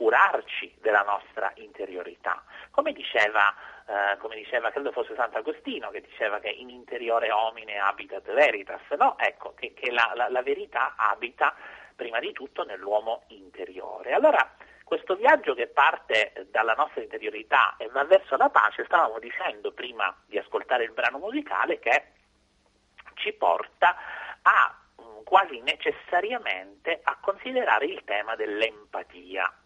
curarci 0.00 0.74
della 0.80 1.02
nostra 1.02 1.52
interiorità. 1.56 2.42
Come 2.70 2.94
diceva, 2.94 3.54
eh, 3.86 4.16
come 4.16 4.34
diceva, 4.36 4.70
credo 4.70 4.92
fosse 4.92 5.14
Sant'Agostino, 5.14 5.90
che 5.90 6.00
diceva 6.00 6.38
che 6.40 6.48
in 6.48 6.70
interiore 6.70 7.30
homine 7.30 7.76
habitat 7.76 8.32
veritas, 8.32 8.80
no? 8.96 9.18
Ecco, 9.18 9.52
che, 9.52 9.74
che 9.74 9.90
la, 9.90 10.10
la, 10.14 10.30
la 10.30 10.40
verità 10.40 10.94
abita 10.96 11.54
prima 11.94 12.18
di 12.18 12.32
tutto 12.32 12.64
nell'uomo 12.64 13.24
interiore. 13.26 14.14
Allora, 14.14 14.54
questo 14.84 15.16
viaggio 15.16 15.52
che 15.52 15.66
parte 15.66 16.46
dalla 16.50 16.72
nostra 16.72 17.02
interiorità 17.02 17.74
e 17.76 17.88
va 17.88 18.02
verso 18.04 18.38
la 18.38 18.48
pace, 18.48 18.86
stavamo 18.86 19.18
dicendo 19.18 19.70
prima 19.72 20.16
di 20.24 20.38
ascoltare 20.38 20.84
il 20.84 20.92
brano 20.92 21.18
musicale, 21.18 21.78
che 21.78 22.12
ci 23.16 23.34
porta 23.34 23.94
a 24.40 24.74
quasi 25.24 25.60
necessariamente 25.60 27.00
a 27.02 27.18
considerare 27.20 27.84
il 27.84 28.02
tema 28.04 28.34
dell'empatia. 28.34 29.59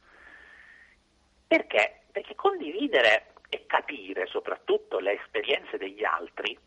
Perché? 1.47 2.03
Perché 2.11 2.35
condividere 2.35 3.33
e 3.49 3.67
capire 3.67 4.27
soprattutto 4.27 4.99
le 4.99 5.21
esperienze 5.21 5.77
degli 5.77 6.05
altri 6.05 6.59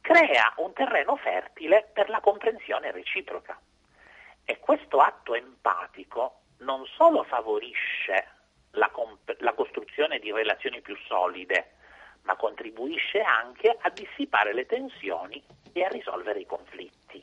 crea 0.00 0.52
un 0.56 0.72
terreno 0.72 1.16
fertile 1.16 1.88
per 1.92 2.08
la 2.08 2.20
comprensione 2.20 2.90
reciproca. 2.90 3.58
E 4.44 4.58
questo 4.58 4.98
atto 4.98 5.34
empatico 5.34 6.40
non 6.58 6.84
solo 6.86 7.22
favorisce 7.24 8.28
la, 8.72 8.88
comp- 8.90 9.36
la 9.40 9.52
costruzione 9.54 10.18
di 10.18 10.32
relazioni 10.32 10.80
più 10.80 10.96
solide, 11.06 11.76
ma 12.22 12.36
contribuisce 12.36 13.20
anche 13.20 13.76
a 13.80 13.90
dissipare 13.90 14.52
le 14.52 14.66
tensioni 14.66 15.42
e 15.72 15.84
a 15.84 15.88
risolvere 15.88 16.40
i 16.40 16.46
conflitti. 16.46 17.22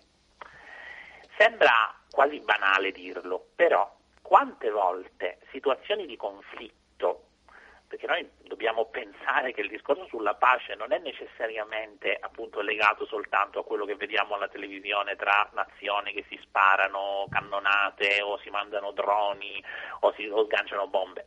Sembra 1.38 1.96
quasi 2.10 2.40
banale 2.40 2.92
dirlo, 2.92 3.48
però 3.56 3.90
quante 4.22 4.70
volte 4.70 5.40
situazioni 5.52 6.06
di 6.06 6.18
conflitto, 6.18 6.79
perché 7.90 8.06
noi 8.06 8.30
dobbiamo 8.44 8.86
pensare 8.86 9.52
che 9.52 9.62
il 9.62 9.68
discorso 9.68 10.06
sulla 10.06 10.36
pace 10.36 10.76
non 10.76 10.94
è 10.94 11.00
necessariamente 11.00 12.16
appunto 12.22 12.62
legato 12.62 13.08
soltanto 13.08 13.60
a 13.60 13.66
quello 13.66 13.86
che 13.86 13.96
vediamo 13.96 14.36
alla 14.36 14.48
televisione 14.48 15.16
tra 15.16 15.50
nazioni 15.54 16.14
che 16.14 16.24
si 16.30 16.40
sparano 16.44 17.26
cannonate 17.32 18.22
o 18.22 18.38
si 18.38 18.52
mandano 18.52 18.92
droni 18.92 19.62
o 20.02 20.14
si 20.14 20.28
o 20.28 20.46
sganciano 20.46 20.88
bombe. 20.88 21.26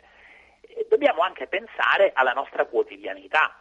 Dobbiamo 0.88 1.22
anche 1.22 1.48
pensare 1.48 2.12
alla 2.14 2.32
nostra 2.32 2.64
quotidianità, 2.66 3.56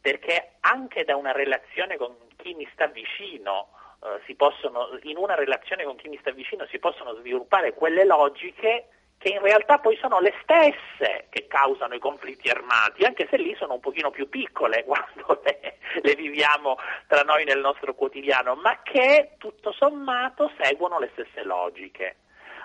perché 0.00 0.54
anche 0.60 1.04
da 1.04 1.14
una 1.14 1.30
relazione 1.30 1.96
con 1.96 2.16
chi 2.36 2.54
mi 2.54 2.68
sta 2.72 2.86
vicino 2.88 3.68
Uh, 4.02 4.34
possono, 4.34 4.98
in 5.02 5.16
una 5.16 5.36
relazione 5.36 5.84
con 5.84 5.94
chi 5.94 6.08
mi 6.08 6.18
sta 6.18 6.32
vicino 6.32 6.66
si 6.66 6.80
possono 6.80 7.14
sviluppare 7.14 7.72
quelle 7.72 8.04
logiche 8.04 8.88
che 9.22 9.28
in 9.28 9.40
realtà 9.40 9.78
poi 9.78 9.96
sono 9.98 10.18
le 10.18 10.34
stesse 10.42 11.26
che 11.30 11.46
causano 11.46 11.94
i 11.94 12.00
conflitti 12.00 12.48
armati, 12.48 13.04
anche 13.04 13.28
se 13.30 13.36
lì 13.36 13.54
sono 13.54 13.74
un 13.74 13.80
pochino 13.80 14.10
più 14.10 14.28
piccole 14.28 14.82
quando 14.84 15.40
le, 15.44 15.78
le 16.02 16.14
viviamo 16.16 16.76
tra 17.06 17.22
noi 17.22 17.44
nel 17.44 17.60
nostro 17.60 17.94
quotidiano, 17.94 18.56
ma 18.56 18.80
che 18.82 19.36
tutto 19.38 19.72
sommato 19.72 20.50
seguono 20.60 20.98
le 20.98 21.10
stesse 21.12 21.44
logiche. 21.44 22.16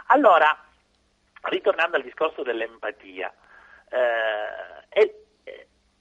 Allora, 0.08 0.58
ritornando 1.44 1.98
al 1.98 2.04
discorso 2.04 2.42
dell'empatia, 2.42 3.32
eh, 3.90 4.78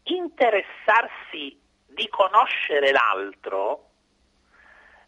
interessarsi 0.04 1.60
di 1.86 2.08
conoscere 2.08 2.92
l'altro 2.92 3.85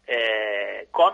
eh, 0.09 0.87
con 0.89 1.13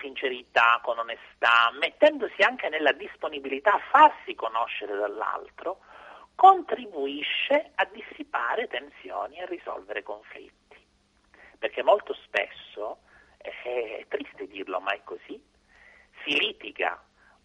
sincerità, 0.00 0.80
con 0.82 0.98
onestà, 0.98 1.70
mettendosi 1.78 2.42
anche 2.42 2.68
nella 2.68 2.90
disponibilità 2.90 3.74
a 3.74 3.82
farsi 3.92 4.34
conoscere 4.34 4.96
dall'altro, 4.96 5.78
contribuisce 6.34 7.70
a 7.76 7.84
dissipare 7.84 8.66
tensioni 8.66 9.36
e 9.36 9.42
a 9.42 9.46
risolvere 9.46 10.02
conflitti. 10.02 10.76
Perché 11.56 11.84
molto 11.84 12.12
spesso, 12.24 13.02
eh, 13.38 13.98
è 14.00 14.06
triste 14.08 14.48
dirlo, 14.48 14.80
ma 14.80 14.90
è 14.90 15.00
così, 15.04 15.40
si 16.24 16.36
litiga 16.36 17.00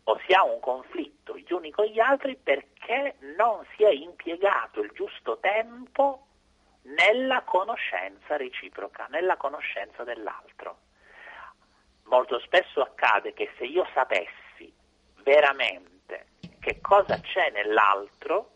o 0.06 0.20
si 0.26 0.34
ha 0.34 0.44
un 0.44 0.60
conflitto 0.60 1.38
gli 1.38 1.54
uni 1.54 1.70
con 1.70 1.86
gli 1.86 2.00
altri 2.00 2.36
perché 2.36 3.18
non 3.38 3.64
si 3.76 3.84
è 3.84 3.92
impiegato 3.92 4.82
il 4.82 4.90
giusto 4.96 5.38
tempo 5.38 6.29
nella 6.84 7.44
conoscenza 7.44 8.38
reciproca, 8.38 9.08
nella 9.10 9.38
conoscenza 9.38 10.04
dell'altro. 10.04 10.80
Molto 12.04 12.40
spesso 12.40 12.82
accade 12.82 13.34
che 13.34 13.52
se 13.58 13.66
io 13.66 13.88
sapessi 13.94 14.74
veramente 15.24 16.28
che 16.60 16.82
cosa 16.82 17.20
c'è 17.20 17.52
nell'altro, 17.52 18.52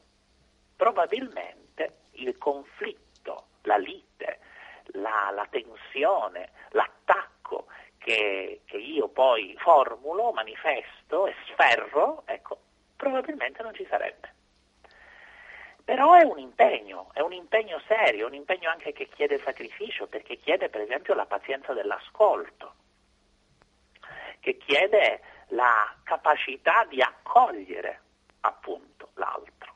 probabilmente 0.75 1.99
il 2.13 2.37
conflitto, 2.37 3.47
la 3.63 3.77
lite, 3.77 4.39
la, 4.93 5.31
la 5.33 5.47
tensione, 5.49 6.51
l'attacco 6.71 7.67
che, 7.97 8.61
che 8.65 8.77
io 8.77 9.07
poi 9.07 9.55
formulo, 9.57 10.31
manifesto 10.31 11.27
e 11.27 11.35
sferro, 11.51 12.23
ecco, 12.25 12.59
probabilmente 12.95 13.63
non 13.63 13.73
ci 13.73 13.85
sarebbe. 13.89 14.31
Però 15.83 16.13
è 16.13 16.23
un 16.23 16.39
impegno, 16.39 17.09
è 17.13 17.19
un 17.19 17.33
impegno 17.33 17.81
serio, 17.87 18.27
un 18.27 18.33
impegno 18.33 18.69
anche 18.69 18.93
che 18.93 19.09
chiede 19.09 19.41
sacrificio, 19.43 20.07
perché 20.07 20.37
chiede 20.37 20.69
per 20.69 20.81
esempio 20.81 21.13
la 21.13 21.25
pazienza 21.25 21.73
dell'ascolto, 21.73 22.75
che 24.39 24.57
chiede 24.57 25.21
la 25.49 25.93
capacità 26.03 26.85
di 26.85 27.01
accogliere 27.01 28.01
appunto 28.41 29.09
l'altro. 29.15 29.71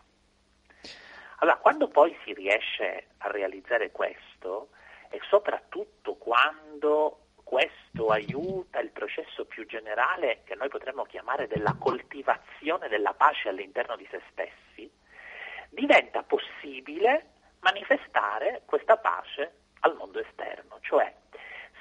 Allora, 1.39 1.57
quando 1.57 1.87
poi 1.89 2.17
si 2.23 2.33
riesce 2.33 3.07
a 3.17 3.29
realizzare 3.29 3.91
questo, 3.91 4.69
e 5.09 5.19
soprattutto 5.29 6.15
quando 6.15 7.19
questo 7.43 8.09
aiuta 8.09 8.79
il 8.79 8.89
processo 8.89 9.45
più 9.45 9.65
generale 9.65 10.41
che 10.43 10.55
noi 10.55 10.67
potremmo 10.67 11.03
chiamare 11.03 11.47
della 11.47 11.75
coltivazione 11.79 12.89
della 12.89 13.13
pace 13.13 13.49
all'interno 13.49 13.95
di 13.95 14.07
se 14.09 14.21
stessi, 14.31 14.91
diventa 15.77 16.23
possibile 16.23 17.33
manifestare 17.59 18.63
questa 18.65 18.97
pace 18.97 19.51
al 19.81 19.95
mondo 19.95 20.19
esterno, 20.19 20.79
cioè 20.81 21.13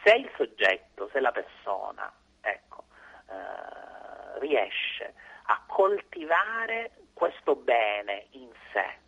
se 0.05 0.15
il 0.15 0.31
soggetto, 0.37 1.09
se 1.13 1.21
la 1.21 1.33
persona, 1.33 2.13
ecco, 2.43 2.85
eh, 3.31 4.39
riesce 4.41 5.15
a 5.45 5.63
coltivare 5.67 6.91
questo 7.15 7.57
bene 7.57 8.27
in 8.33 8.51
sé, 8.71 8.99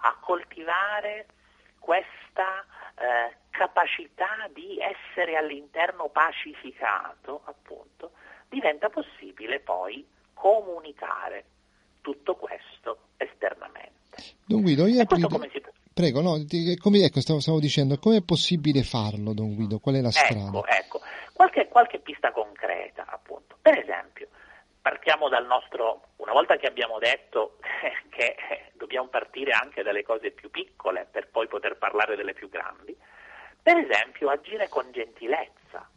a 0.00 0.16
coltivare 0.20 1.26
questa 1.78 2.64
eh, 2.96 3.36
capacità 3.50 4.48
di 4.50 4.80
essere 4.80 5.36
all'interno 5.36 6.08
pacificato, 6.08 7.42
appunto, 7.44 8.10
diventa 8.48 8.90
possibile 8.90 9.60
poi 9.60 10.04
comunicare 10.34 11.44
tutto 12.00 12.34
questo 12.34 13.10
esternamente. 13.16 13.95
Don 14.44 14.62
Guido, 14.62 14.86
io 14.86 15.02
apri... 15.02 15.24
Prego, 15.92 16.20
no, 16.20 16.44
come, 16.78 17.04
ecco, 17.04 17.20
stavo, 17.20 17.40
stavo 17.40 17.58
dicendo, 17.58 17.98
come 17.98 18.18
è 18.18 18.22
possibile 18.22 18.82
farlo, 18.82 19.32
Don 19.32 19.54
Guido? 19.54 19.78
Qual 19.78 19.94
è 19.94 20.00
la 20.02 20.10
strada? 20.10 20.58
Ecco, 20.58 20.66
ecco. 20.66 21.00
Qualche, 21.32 21.68
qualche 21.68 22.00
pista 22.00 22.32
concreta, 22.32 23.06
appunto. 23.08 23.56
Per 23.62 23.78
esempio, 23.78 24.28
partiamo 24.82 25.28
dal 25.28 25.46
nostro, 25.46 26.08
una 26.16 26.32
volta 26.32 26.56
che 26.56 26.66
abbiamo 26.66 26.98
detto 26.98 27.56
che 28.10 28.36
dobbiamo 28.74 29.08
partire 29.08 29.52
anche 29.52 29.82
dalle 29.82 30.02
cose 30.02 30.30
più 30.30 30.50
piccole 30.50 31.08
per 31.10 31.28
poi 31.28 31.48
poter 31.48 31.76
parlare 31.76 32.14
delle 32.14 32.34
più 32.34 32.48
grandi, 32.48 32.96
per 33.62 33.78
esempio 33.78 34.28
agire 34.28 34.68
con 34.68 34.92
gentilezza, 34.92 35.90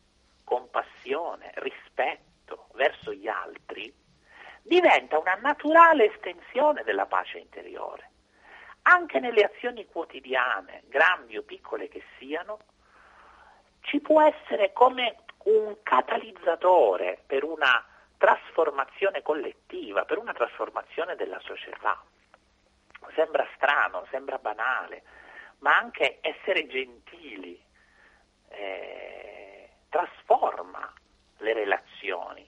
compassione, 0.43 1.51
rispetto 1.55 2.69
verso 2.73 3.13
gli 3.13 3.27
altri, 3.27 3.93
diventa 4.63 5.19
una 5.19 5.35
naturale 5.35 6.11
estensione 6.13 6.83
della 6.83 7.05
pace 7.05 7.37
interiore. 7.37 8.08
Anche 8.91 9.19
nelle 9.19 9.43
azioni 9.43 9.85
quotidiane, 9.85 10.81
grandi 10.87 11.37
o 11.37 11.43
piccole 11.43 11.87
che 11.89 12.01
siano, 12.17 12.57
ci 13.81 13.99
può 13.99 14.19
essere 14.19 14.73
come 14.73 15.17
un 15.43 15.77
catalizzatore 15.83 17.21
per 17.27 17.43
una 17.43 17.85
trasformazione 18.17 19.21
collettiva, 19.21 20.05
per 20.05 20.17
una 20.17 20.33
trasformazione 20.33 21.15
della 21.15 21.39
società. 21.41 22.01
Sembra 23.13 23.47
strano, 23.55 24.07
sembra 24.09 24.39
banale, 24.39 25.03
ma 25.59 25.77
anche 25.77 26.17
essere 26.21 26.65
gentili 26.65 27.61
eh, 28.47 29.69
trasforma 29.89 30.91
le 31.37 31.53
relazioni 31.53 32.47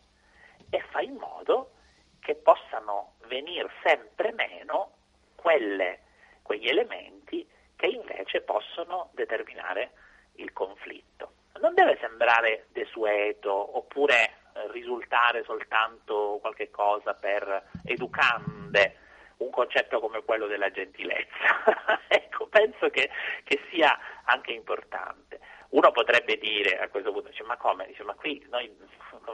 e 0.72 0.82
fa 0.90 1.02
in 1.02 1.18
modo 1.18 1.74
che 2.20 2.34
possano 2.34 3.14
venire 3.28 3.70
sempre 3.84 4.32
meno 4.32 4.94
quelle, 5.36 6.00
quegli 6.42 6.68
elementi 6.68 7.48
che 7.76 7.88
invece 7.88 8.42
possono 8.42 9.10
determinare 9.14 9.92
il 10.36 10.54
conflitto. 10.54 11.34
Non 11.60 11.74
deve 11.74 11.98
sembrare 12.00 12.68
desueto 12.72 13.78
oppure 13.78 14.24
eh, 14.54 14.72
risultare 14.72 15.44
soltanto 15.44 16.40
qualche 16.42 16.70
cosa 16.70 17.14
per 17.14 17.70
educande 17.86 18.98
un 19.38 19.50
concetto 19.50 20.00
come 20.00 20.24
quello 20.24 20.48
della 20.48 20.72
gentilezza. 20.72 22.06
ecco, 22.08 22.48
penso 22.48 22.90
che, 22.90 23.10
che, 23.44 23.60
sia 23.70 23.98
anche 24.26 24.52
importante. 24.52 25.40
Uno 25.70 25.92
potrebbe 25.92 26.38
dire 26.38 26.80
a 26.80 26.90
questo 26.90 27.12
punto, 27.12 27.30
dice, 27.30 27.44
ma 27.44 27.58
come? 27.58 27.88
Dice, 27.88 28.04
ma 28.04 28.14
qui 28.14 28.46
noi 28.50 28.72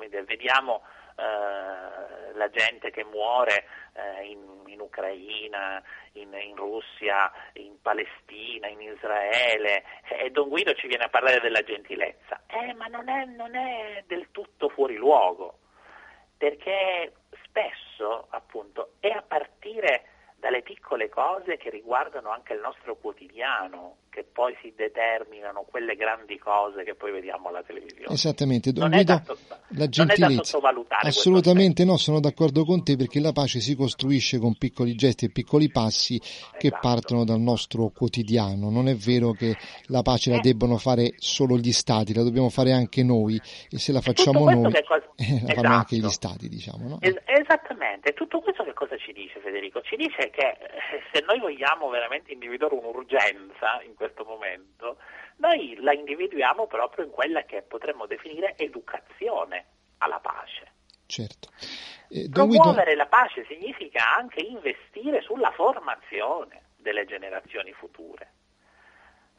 dire, 0.07 0.23
vediamo 0.23 0.83
eh, 1.17 2.33
la 2.33 2.49
gente 2.51 2.91
che 2.91 3.03
muore 3.03 3.65
eh, 3.93 4.25
in, 4.25 4.63
in, 4.67 4.79
Ucraina, 4.79 5.81
in, 6.13 6.31
in, 6.33 6.55
Russia, 6.55 7.31
in 7.53 7.81
Palestina, 7.81 8.67
in 8.67 8.81
Israele 8.81 9.83
e 10.07 10.29
Don 10.29 10.47
Guido 10.49 10.73
ci 10.73 10.85
viene 10.87 11.05
a 11.05 11.09
parlare 11.09 11.39
della 11.39 11.63
gentilezza. 11.63 12.43
Eh, 12.47 12.73
ma 12.73 12.85
non 12.85 13.09
è, 13.09 13.25
non 13.25 13.55
è 13.55 14.03
del 14.05 14.29
tutto 14.31 14.69
fuori 14.69 14.95
luogo, 14.95 15.57
perché 16.37 17.13
spesso 17.45 18.27
appunto 18.29 18.93
è 18.99 19.09
a 19.09 19.23
partire 19.23 20.16
dalle 20.39 20.61
piccole 20.61 21.09
cose 21.09 21.57
che 21.57 21.69
riguardano 21.69 22.29
anche 22.29 22.53
il 22.53 22.59
nostro 22.59 22.95
quotidiano, 22.95 23.95
che 24.09 24.23
poi 24.23 24.55
si 24.61 24.71
determinano 24.75 25.65
quelle 25.69 25.95
grandi 25.95 26.37
cose 26.37 26.83
che 26.83 26.95
poi 26.95 27.11
vediamo 27.11 27.49
alla 27.49 27.63
televisione. 27.63 28.13
Esattamente, 28.13 28.71
Don 28.71 28.89
Guido, 28.89 29.21
da, 29.25 29.35
la 29.69 29.87
gentilezza. 29.89 30.59
Assolutamente 31.01 31.83
no, 31.85 31.97
sono 31.97 32.19
d'accordo 32.19 32.63
con 32.65 32.83
te 32.83 32.95
perché 32.95 33.19
la 33.19 33.31
pace 33.31 33.59
si 33.59 33.75
costruisce 33.75 34.39
con 34.39 34.55
piccoli 34.57 34.95
gesti 34.95 35.25
e 35.25 35.29
piccoli 35.31 35.69
passi 35.69 36.19
che 36.19 36.67
Esatto. 36.67 36.79
partono 36.87 37.23
dal 37.25 37.39
nostro 37.39 37.89
quotidiano. 37.89 38.69
Non 38.69 38.87
è 38.87 38.95
vero 38.95 39.31
che 39.31 39.55
la 39.87 40.01
pace 40.01 40.31
la 40.31 40.37
Eh. 40.37 40.41
debbano 40.41 40.77
fare 40.77 41.13
solo 41.17 41.57
gli 41.57 41.71
stati, 41.71 42.13
la 42.13 42.23
dobbiamo 42.23 42.49
fare 42.49 42.71
anche 42.73 43.03
noi 43.03 43.39
e 43.69 43.77
se 43.77 43.91
la 43.91 44.01
facciamo 44.01 44.49
noi 44.49 44.71
che 44.71 44.83
cosa- 44.83 45.05
la 45.45 45.53
fanno 45.53 45.73
anche 45.75 45.95
gli 45.95 46.05
Esatto. 46.05 46.13
stati, 46.13 46.49
diciamo, 46.49 46.87
no? 46.87 46.97
Es- 47.01 47.21
esattamente, 47.25 48.13
tutto 48.13 48.39
questo 48.39 48.63
che 48.63 48.73
cosa 48.73 48.97
ci 48.97 49.11
dice 49.13 49.39
Federico? 49.39 49.81
Ci 49.81 49.95
dice 49.95 50.26
che 50.29 50.49
eh, 50.49 51.01
se 51.11 51.23
noi 51.25 51.39
vogliamo 51.39 51.89
veramente 51.89 52.31
individuare 52.31 52.75
un'urgenza 52.75 53.81
in 53.83 53.95
questo 53.95 54.23
momento, 54.23 54.97
noi 55.37 55.77
la 55.81 55.93
individuiamo 55.93 56.67
proprio 56.67 57.05
in 57.05 57.11
quella 57.11 57.43
che 57.43 57.61
potremmo 57.61 58.05
definire 58.05 58.55
educazione 58.57 59.65
alla 59.99 60.19
pace. 60.19 60.71
Certo. 61.05 61.49
Eh, 62.09 62.29
Promuovere 62.29 62.95
la 62.95 63.07
pace 63.07 63.45
significa 63.45 64.15
anche 64.15 64.41
investire 64.41 65.21
sulla 65.21 65.51
formazione 65.51 66.67
delle 66.77 67.05
generazioni 67.05 67.73
future. 67.73 68.31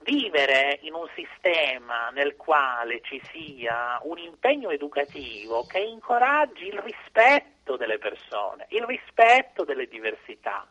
Vivere 0.01 0.79
in 0.83 0.94
un 0.94 1.09
sistema 1.14 2.11
nel 2.11 2.37
quale 2.37 3.01
ci 3.03 3.20
sia 3.33 3.98
un 4.03 4.18
impegno 4.18 4.70
educativo 4.70 5.64
che 5.66 5.79
incoraggi 5.79 6.66
il 6.66 6.79
rispetto 6.79 7.77
delle 7.77 7.98
persone, 7.98 8.66
il 8.70 8.85
rispetto 8.85 9.64
delle 9.64 9.87
diversità, 9.87 10.66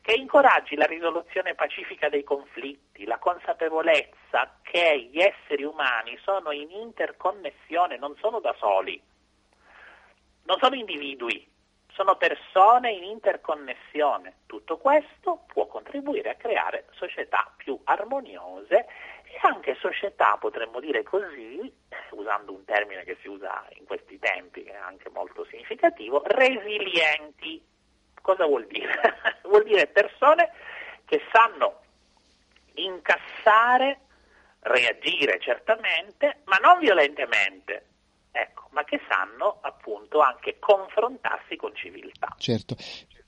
che 0.00 0.12
incoraggi 0.12 0.76
la 0.76 0.86
risoluzione 0.86 1.54
pacifica 1.54 2.08
dei 2.08 2.24
conflitti, 2.24 3.04
la 3.04 3.18
consapevolezza 3.18 4.58
che 4.62 5.08
gli 5.10 5.20
esseri 5.20 5.64
umani 5.64 6.18
sono 6.22 6.52
in 6.52 6.70
interconnessione, 6.70 7.96
non 7.98 8.16
sono 8.16 8.40
da 8.40 8.54
soli 8.58 9.00
non 10.50 10.58
sono 10.58 10.74
individui, 10.74 11.48
sono 11.92 12.16
persone 12.16 12.90
in 12.90 13.04
interconnessione. 13.04 14.38
Tutto 14.46 14.78
questo 14.78 15.44
può 15.46 15.66
contribuire 15.66 16.30
a 16.30 16.34
creare 16.34 16.86
società 16.90 17.52
più 17.56 17.78
armoniose 17.84 18.86
e 19.24 19.38
anche 19.42 19.76
società, 19.78 20.36
potremmo 20.40 20.80
dire 20.80 21.04
così, 21.04 21.72
usando 22.10 22.52
un 22.52 22.64
termine 22.64 23.04
che 23.04 23.16
si 23.20 23.28
usa 23.28 23.64
in 23.78 23.84
questi 23.84 24.18
tempi, 24.18 24.64
che 24.64 24.72
è 24.72 24.76
anche 24.76 25.08
molto 25.10 25.44
significativo, 25.44 26.22
resilienti. 26.24 27.62
Cosa 28.30 28.46
vuol 28.46 28.64
dire? 28.68 28.94
vuol 29.42 29.64
dire 29.64 29.88
persone 29.88 30.52
che 31.04 31.20
sanno 31.32 31.80
incassare, 32.74 33.98
reagire 34.60 35.40
certamente, 35.40 36.42
ma 36.44 36.58
non 36.58 36.78
violentemente, 36.78 37.86
ecco, 38.30 38.68
ma 38.70 38.84
che 38.84 39.00
sanno 39.08 39.58
appunto 39.62 40.20
anche 40.20 40.60
confrontarsi 40.60 41.56
con 41.56 41.74
civiltà. 41.74 42.32
certo. 42.38 42.76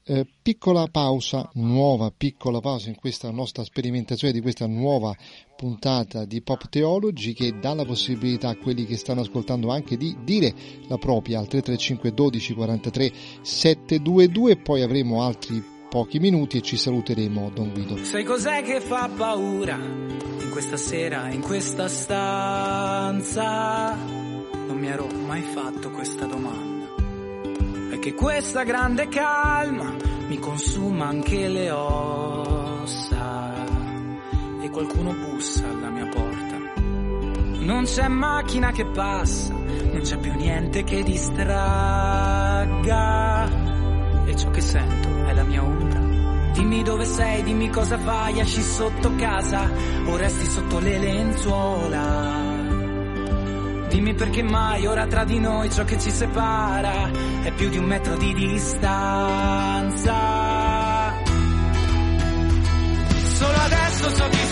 Eh, 0.05 0.27
piccola 0.43 0.89
pausa, 0.89 1.49
nuova 1.55 2.13
piccola 2.17 2.59
pausa 2.59 2.89
in 2.89 2.97
questa 2.97 3.31
nostra 3.31 3.63
sperimentazione 3.63 4.33
di 4.33 4.41
questa 4.41 4.67
nuova 4.67 5.15
puntata 5.57 6.25
di 6.25 6.43
Pop 6.43 6.69
Theology 6.69 7.33
che 7.35 7.57
dà 7.61 7.73
la 7.73 7.85
possibilità 7.85 8.49
a 8.49 8.57
quelli 8.57 8.85
che 8.85 8.97
stanno 8.97 9.21
ascoltando 9.21 9.71
anche 9.71 9.97
di 9.97 10.17
dire 10.25 10.53
la 10.89 10.99
propria 10.99 11.39
al 11.39 11.47
335 11.47 12.13
12 12.13 12.55
43 12.55 13.13
722 13.43 14.51
e 14.51 14.57
poi 14.57 14.83
avremo 14.83 15.23
altri 15.23 15.63
pochi 15.89 16.19
minuti 16.19 16.57
e 16.57 16.63
ci 16.63 16.77
saluteremo 16.77 17.51
Don 17.55 17.73
Guido. 17.73 18.03
Sai 18.03 18.25
cos'è 18.25 18.63
che 18.63 18.81
fa 18.81 19.09
paura 19.09 19.77
in 19.77 20.49
questa 20.51 20.77
sera, 20.77 21.31
in 21.31 21.43
questa 21.43 21.87
stanza? 21.87 23.15
Non 23.95 24.79
mi 24.79 24.89
ero 24.89 25.07
mai 25.27 25.43
fatto 25.43 25.91
questa 25.91 26.25
domanda. 26.25 26.72
Che 28.03 28.15
questa 28.15 28.65
grande 28.65 29.07
calma 29.07 29.95
mi 30.27 30.37
consuma 30.41 31.07
anche 31.07 31.47
le 31.47 31.71
ossa. 31.71 33.55
E 34.61 34.69
qualcuno 34.71 35.13
bussa 35.13 35.69
alla 35.69 35.89
mia 35.89 36.09
porta. 36.09 36.59
Non 37.61 37.85
c'è 37.85 38.09
macchina 38.09 38.73
che 38.73 38.87
passa, 38.87 39.53
non 39.55 40.01
c'è 40.01 40.19
più 40.19 40.33
niente 40.33 40.83
che 40.83 41.05
distragga. 41.05 41.49
E 44.25 44.37
ciò 44.37 44.51
che 44.51 44.61
sento 44.63 45.25
è 45.27 45.33
la 45.33 45.45
mia 45.45 45.63
ombra. 45.63 46.01
Dimmi 46.55 46.83
dove 46.83 47.05
sei, 47.05 47.45
dimmi 47.45 47.71
cosa 47.71 47.97
fai, 47.99 48.41
esci 48.41 48.63
sotto 48.63 49.15
casa 49.15 49.71
o 50.07 50.17
resti 50.17 50.47
sotto 50.47 50.81
le 50.81 50.99
lenzuola. 50.99 52.42
Dimmi 53.93 54.15
perché 54.15 54.43
mai 54.43 54.87
ora 54.87 55.07
tra 55.07 55.25
di 55.25 55.39
noi 55.39 55.71
ciò 55.71 55.85
che 55.85 55.99
ci 55.99 56.11
separa 56.11 57.11
è 57.43 57.53
più 57.53 57.69
di 57.69 57.77
un 57.77 57.85
metro 57.85 58.17
di 58.17 58.33
distanza. 58.33 60.15
Solo 63.35 63.57
adesso 63.59 64.17
so 64.17 64.29
chi 64.31 64.52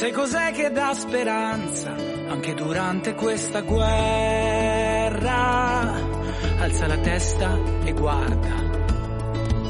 Sai 0.00 0.12
cos'è 0.12 0.52
che 0.52 0.70
dà 0.70 0.94
speranza 0.94 1.90
anche 1.90 2.54
durante 2.54 3.14
questa 3.14 3.60
guerra? 3.60 3.92
Alza 6.58 6.86
la 6.86 6.96
testa 6.96 7.58
e 7.84 7.92
guarda. 7.92 8.48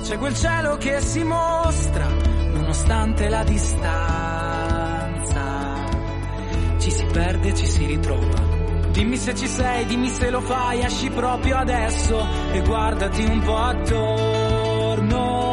C'è 0.05 0.19
quel 0.19 0.37
cielo 0.37 0.77
che 0.77 1.01
si 1.01 1.25
mostra 1.25 2.07
nonostante 2.07 3.29
la 3.29 3.43
distanza. 3.43 5.35
Ci 6.79 6.91
si 6.93 7.05
perde 7.07 7.49
e 7.49 7.55
ci 7.57 7.67
si 7.67 7.87
ritrova. 7.87 8.41
Dimmi 8.93 9.17
se 9.17 9.35
ci 9.35 9.49
sei, 9.49 9.85
dimmi 9.87 10.11
se 10.11 10.31
lo 10.31 10.43
fai, 10.43 10.79
esci 10.83 11.11
proprio 11.11 11.57
adesso 11.57 12.25
e 12.53 12.63
guardati 12.63 13.25
un 13.25 13.41
po' 13.41 13.57
attorno 13.57 15.50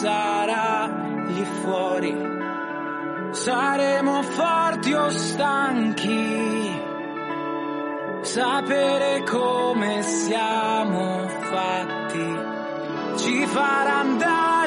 sarà 0.00 0.88
lì 1.26 1.44
fuori. 1.60 2.14
Saremo 3.32 4.22
forti 4.22 4.92
o 4.92 5.08
stanchi? 5.10 6.78
Sapere 8.22 9.22
come 9.24 10.02
siamo 10.02 11.28
fatti 11.50 12.58
ci 13.16 13.46
farà 13.46 13.98
andare 13.98 14.59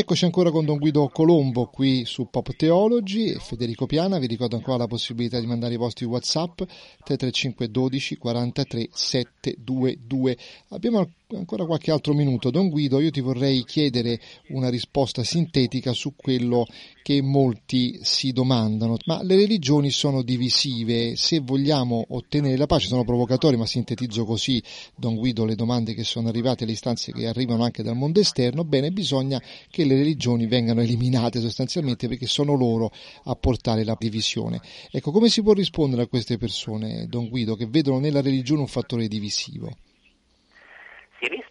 rieccoci 0.00 0.24
ancora 0.24 0.50
con 0.50 0.64
Don 0.64 0.78
Guido 0.78 1.10
Colombo 1.12 1.66
qui 1.66 2.06
su 2.06 2.30
Pop 2.30 2.56
Theology 2.56 3.32
e 3.32 3.38
Federico 3.38 3.84
Piana. 3.84 4.18
Vi 4.18 4.26
ricordo 4.26 4.56
ancora 4.56 4.78
la 4.78 4.86
possibilità 4.86 5.38
di 5.38 5.46
mandare 5.46 5.74
i 5.74 5.76
vostri 5.76 6.06
WhatsApp 6.06 6.62
335 7.04 7.70
12 7.70 8.16
43 8.16 8.88
722. 8.90 10.38
Abbiamo 10.68 11.06
ancora 11.36 11.64
qualche 11.64 11.90
altro 11.90 12.14
minuto. 12.14 12.50
Don 12.50 12.68
Guido, 12.68 13.00
io 13.00 13.10
ti 13.10 13.20
vorrei 13.20 13.64
chiedere 13.64 14.20
una 14.48 14.68
risposta 14.68 15.22
sintetica 15.22 15.92
su 15.92 16.14
quello 16.16 16.66
che 17.02 17.22
molti 17.22 17.98
si 18.02 18.32
domandano. 18.32 18.96
Ma 19.06 19.22
le 19.22 19.36
religioni 19.36 19.90
sono 19.90 20.22
divisive, 20.22 21.16
se 21.16 21.40
vogliamo 21.40 22.04
ottenere 22.08 22.56
la 22.56 22.66
pace 22.66 22.86
sono 22.86 23.04
provocatori, 23.04 23.56
ma 23.56 23.66
sintetizzo 23.66 24.24
così, 24.24 24.62
Don 24.96 25.16
Guido, 25.16 25.44
le 25.44 25.54
domande 25.54 25.94
che 25.94 26.04
sono 26.04 26.28
arrivate, 26.28 26.64
le 26.64 26.72
istanze 26.72 27.12
che 27.12 27.26
arrivano 27.26 27.64
anche 27.64 27.82
dal 27.82 27.96
mondo 27.96 28.20
esterno, 28.20 28.64
bene, 28.64 28.90
bisogna 28.90 29.42
che 29.70 29.84
le 29.84 29.96
religioni 29.96 30.46
vengano 30.46 30.82
eliminate 30.82 31.40
sostanzialmente 31.40 32.08
perché 32.08 32.26
sono 32.26 32.54
loro 32.54 32.92
a 33.24 33.34
portare 33.34 33.84
la 33.84 33.96
divisione. 33.98 34.60
Ecco, 34.90 35.10
come 35.10 35.28
si 35.28 35.42
può 35.42 35.52
rispondere 35.52 36.02
a 36.02 36.06
queste 36.06 36.38
persone, 36.38 37.06
Don 37.08 37.28
Guido, 37.28 37.56
che 37.56 37.66
vedono 37.66 37.98
nella 37.98 38.20
religione 38.20 38.60
un 38.60 38.66
fattore 38.66 39.08
divisivo? 39.08 39.74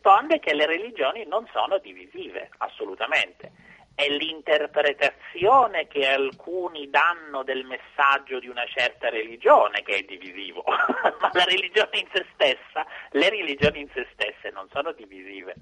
Risponde 0.01 0.39
che 0.39 0.53
le 0.53 0.65
religioni 0.65 1.25
non 1.25 1.45
sono 1.51 1.77
divisive, 1.77 2.51
assolutamente. 2.59 3.51
È 3.93 4.07
l'interpretazione 4.07 5.88
che 5.88 6.07
alcuni 6.07 6.89
danno 6.89 7.43
del 7.43 7.65
messaggio 7.65 8.39
di 8.39 8.47
una 8.47 8.65
certa 8.65 9.09
religione 9.09 9.81
che 9.81 9.97
è 9.97 10.01
divisivo, 10.03 10.63
ma 11.19 11.29
la 11.33 11.43
religione 11.43 11.99
in 11.99 12.07
se 12.13 12.25
stessa, 12.33 12.85
le 13.12 13.29
religioni 13.29 13.81
in 13.81 13.89
se 13.93 14.07
stesse 14.13 14.51
non 14.51 14.69
sono 14.71 14.93
divisive. 14.93 15.55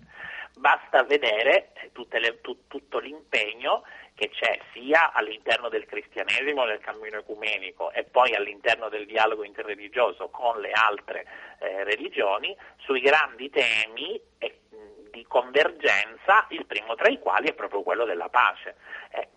Basta 0.59 1.03
vedere 1.03 1.71
le, 1.93 2.41
tu, 2.41 2.67
tutto 2.67 2.99
l'impegno 2.99 3.81
che 4.17 4.31
c'è 4.31 4.59
sia 4.73 5.11
all'interno 5.13 5.69
del 5.69 5.85
cristianesimo 5.85 6.65
nel 6.65 6.79
cammino 6.79 7.19
ecumenico 7.19 7.91
e 7.91 8.03
poi 8.03 8.33
all'interno 8.33 8.89
del 8.89 9.05
dialogo 9.05 9.43
interreligioso 9.43 10.29
con 10.29 10.59
le 10.59 10.71
altre 10.71 11.25
eh, 11.59 11.83
religioni 11.83 12.57
sui 12.77 12.99
grandi 12.99 13.51
temi 13.51 14.19
eh, 14.39 14.59
di 15.11 15.23
convergenza, 15.27 16.47
il 16.49 16.65
primo 16.65 16.95
tra 16.95 17.09
i 17.09 17.19
quali 17.19 17.49
è 17.49 17.53
proprio 17.53 17.83
quello 17.83 18.05
della 18.05 18.29
pace. 18.29 18.77
Eh, 19.11 19.27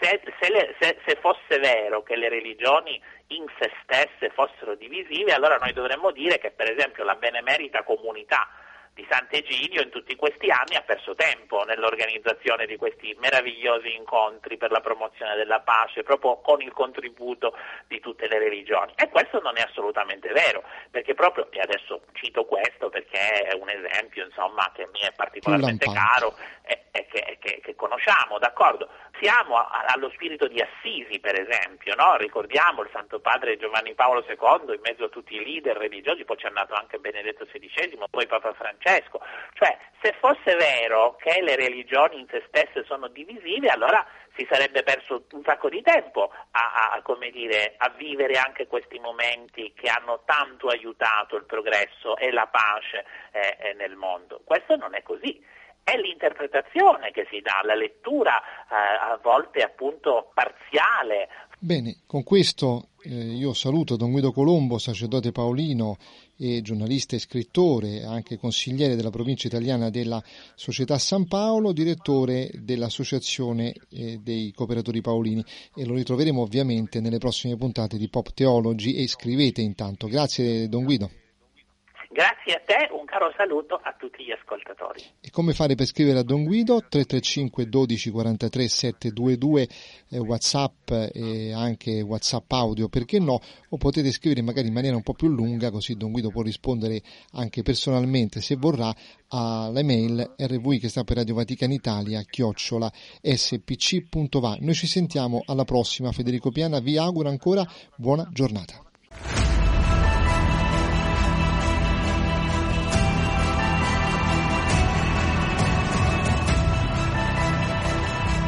se, 0.00 0.20
se, 0.40 0.50
le, 0.50 0.74
se, 0.80 0.98
se, 1.06 1.16
fosse 1.20 1.60
vero 1.60 2.02
che 2.02 2.16
le 2.16 2.28
religioni 2.28 3.00
in 3.28 3.46
se 3.60 3.70
stesse 3.84 4.30
fossero 4.30 4.74
divisive, 4.74 5.32
allora 5.32 5.58
noi 5.58 5.72
dovremmo 5.72 6.10
dire 6.10 6.38
che 6.38 6.50
per 6.50 6.72
esempio 6.72 7.04
la 7.04 7.14
benemerita 7.14 7.84
comunità 7.84 8.48
di 8.94 9.04
Sant'Egidio 9.10 9.82
in 9.82 9.90
tutti 9.90 10.14
questi 10.14 10.50
anni 10.50 10.76
ha 10.76 10.82
perso 10.82 11.16
tempo 11.16 11.64
nell'organizzazione 11.64 12.64
di 12.64 12.76
questi 12.76 13.14
meravigliosi 13.18 13.92
incontri 13.92 14.56
per 14.56 14.70
la 14.70 14.80
promozione 14.80 15.34
della 15.34 15.60
pace, 15.60 16.04
proprio 16.04 16.40
con 16.40 16.62
il 16.62 16.72
contributo 16.72 17.56
di 17.88 17.98
tutte 17.98 18.28
le 18.28 18.38
religioni. 18.38 18.92
E 18.94 19.08
questo 19.08 19.40
non 19.40 19.58
è 19.58 19.62
assolutamente 19.62 20.30
vero, 20.30 20.62
perché 20.90 21.14
proprio, 21.14 21.50
e 21.50 21.58
adesso 21.58 22.02
cito 22.12 22.44
questo 22.44 22.88
perché 22.88 23.18
è 23.18 23.54
un 23.54 23.68
esempio 23.68 24.24
insomma, 24.24 24.70
che 24.72 24.88
mi 24.92 25.00
è 25.00 25.12
particolarmente 25.12 25.90
caro 25.92 26.36
e, 26.62 26.84
e 26.92 27.06
che, 27.06 27.38
che, 27.40 27.60
che, 27.62 27.74
conosciamo, 27.74 28.38
d'accordo? 28.38 28.88
Siamo 29.18 29.56
a, 29.56 29.86
allo 29.88 30.10
spirito 30.10 30.46
di 30.46 30.60
Assisi, 30.60 31.18
per 31.18 31.40
esempio, 31.40 31.96
no? 31.96 32.16
ricordiamo 32.16 32.82
il 32.82 32.90
Santo 32.92 33.18
Padre 33.18 33.56
Giovanni 33.56 33.94
Paolo 33.94 34.24
II 34.28 34.74
in 34.74 34.80
mezzo 34.82 35.04
a 35.04 35.08
tutti 35.08 35.34
i 35.34 35.44
leader 35.44 35.76
religiosi, 35.76 36.24
poi 36.24 36.36
c'è 36.36 36.46
andato 36.46 36.74
anche 36.74 36.98
Benedetto 36.98 37.44
XVI, 37.44 37.98
poi 38.08 38.26
Papa 38.28 38.52
Francesco 38.52 38.83
Francesco. 38.84 39.20
Cioè, 39.54 39.78
se 40.02 40.14
fosse 40.20 40.54
vero 40.56 41.16
che 41.16 41.40
le 41.40 41.56
religioni 41.56 42.20
in 42.20 42.26
se 42.28 42.44
stesse 42.48 42.84
sono 42.84 43.08
divisive, 43.08 43.68
allora 43.68 44.06
si 44.36 44.46
sarebbe 44.50 44.82
perso 44.82 45.24
un 45.32 45.42
sacco 45.44 45.70
di 45.70 45.80
tempo 45.80 46.30
a, 46.50 46.90
a, 46.92 47.02
come 47.02 47.30
dire, 47.30 47.74
a 47.78 47.88
vivere 47.96 48.34
anche 48.34 48.66
questi 48.66 48.98
momenti 48.98 49.72
che 49.74 49.88
hanno 49.88 50.22
tanto 50.26 50.68
aiutato 50.68 51.36
il 51.36 51.44
progresso 51.44 52.16
e 52.18 52.30
la 52.30 52.46
pace 52.46 53.06
eh, 53.32 53.72
nel 53.74 53.96
mondo. 53.96 54.42
Questo 54.44 54.76
non 54.76 54.94
è 54.94 55.02
così. 55.02 55.42
È 55.82 55.96
l'interpretazione 55.96 57.10
che 57.10 57.26
si 57.30 57.40
dà, 57.40 57.60
la 57.62 57.74
lettura 57.74 58.40
eh, 58.40 58.74
a 58.74 59.18
volte 59.22 59.62
appunto 59.62 60.30
parziale. 60.34 61.28
Bene, 61.58 62.00
con 62.06 62.24
questo 62.24 62.88
eh, 63.04 63.10
io 63.10 63.52
saluto 63.52 63.96
Don 63.96 64.10
Guido 64.10 64.32
Colombo, 64.32 64.78
sacerdote 64.78 65.30
paolino 65.30 65.96
e 66.36 66.62
giornalista 66.62 67.16
e 67.16 67.20
scrittore, 67.20 68.04
anche 68.04 68.38
consigliere 68.38 68.96
della 68.96 69.10
provincia 69.10 69.46
italiana 69.46 69.90
della 69.90 70.22
Società 70.54 70.98
San 70.98 71.26
Paolo, 71.26 71.72
direttore 71.72 72.50
dell'Associazione 72.60 73.74
eh, 73.90 74.20
dei 74.22 74.52
Cooperatori 74.52 75.00
Paolini 75.00 75.44
e 75.74 75.84
lo 75.84 75.94
ritroveremo 75.94 76.40
ovviamente 76.40 77.00
nelle 77.00 77.18
prossime 77.18 77.56
puntate 77.56 77.96
di 77.96 78.08
Pop 78.08 78.32
Theology 78.32 78.94
e 78.94 79.06
scrivete 79.06 79.60
intanto. 79.60 80.06
Grazie 80.06 80.68
Don 80.68 80.84
Guido. 80.84 81.23
Grazie 82.14 82.54
a 82.54 82.62
te, 82.64 82.94
un 82.94 83.04
caro 83.06 83.32
saluto 83.36 83.74
a 83.74 83.92
tutti 83.98 84.22
gli 84.22 84.30
ascoltatori. 84.30 85.02
E 85.20 85.30
come 85.32 85.52
fare 85.52 85.74
per 85.74 85.84
scrivere 85.84 86.20
a 86.20 86.22
Don 86.22 86.44
Guido? 86.44 86.78
335 86.78 87.68
12 87.68 88.10
43 88.10 88.68
722 88.68 89.68
eh, 90.10 90.18
Whatsapp 90.20 90.92
e 91.12 91.52
anche 91.52 92.02
Whatsapp 92.02 92.52
audio, 92.52 92.88
perché 92.88 93.18
no? 93.18 93.40
O 93.70 93.76
potete 93.78 94.12
scrivere 94.12 94.42
magari 94.42 94.68
in 94.68 94.74
maniera 94.74 94.94
un 94.94 95.02
po' 95.02 95.14
più 95.14 95.26
lunga, 95.26 95.72
così 95.72 95.96
Don 95.96 96.12
Guido 96.12 96.30
può 96.30 96.42
rispondere 96.42 97.02
anche 97.32 97.62
personalmente 97.62 98.40
se 98.40 98.54
vorrà 98.54 98.94
all'email 99.30 100.34
rvi 100.36 100.78
che 100.78 100.88
sta 100.88 101.02
per 101.02 101.16
Radio 101.16 101.34
Vaticana 101.34 101.74
Italia 101.74 102.22
chiocciola 102.22 102.92
spc.va. 103.22 104.56
Noi 104.60 104.74
ci 104.74 104.86
sentiamo 104.86 105.42
alla 105.46 105.64
prossima. 105.64 106.12
Federico 106.12 106.52
Piana 106.52 106.78
vi 106.78 106.96
augura 106.96 107.28
ancora 107.28 107.66
buona 107.96 108.28
giornata. 108.30 109.53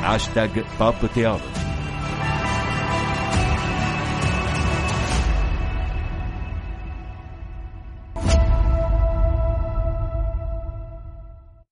Hashtag 0.06 0.64
Pop 0.78 0.94
Theology. 1.00 1.55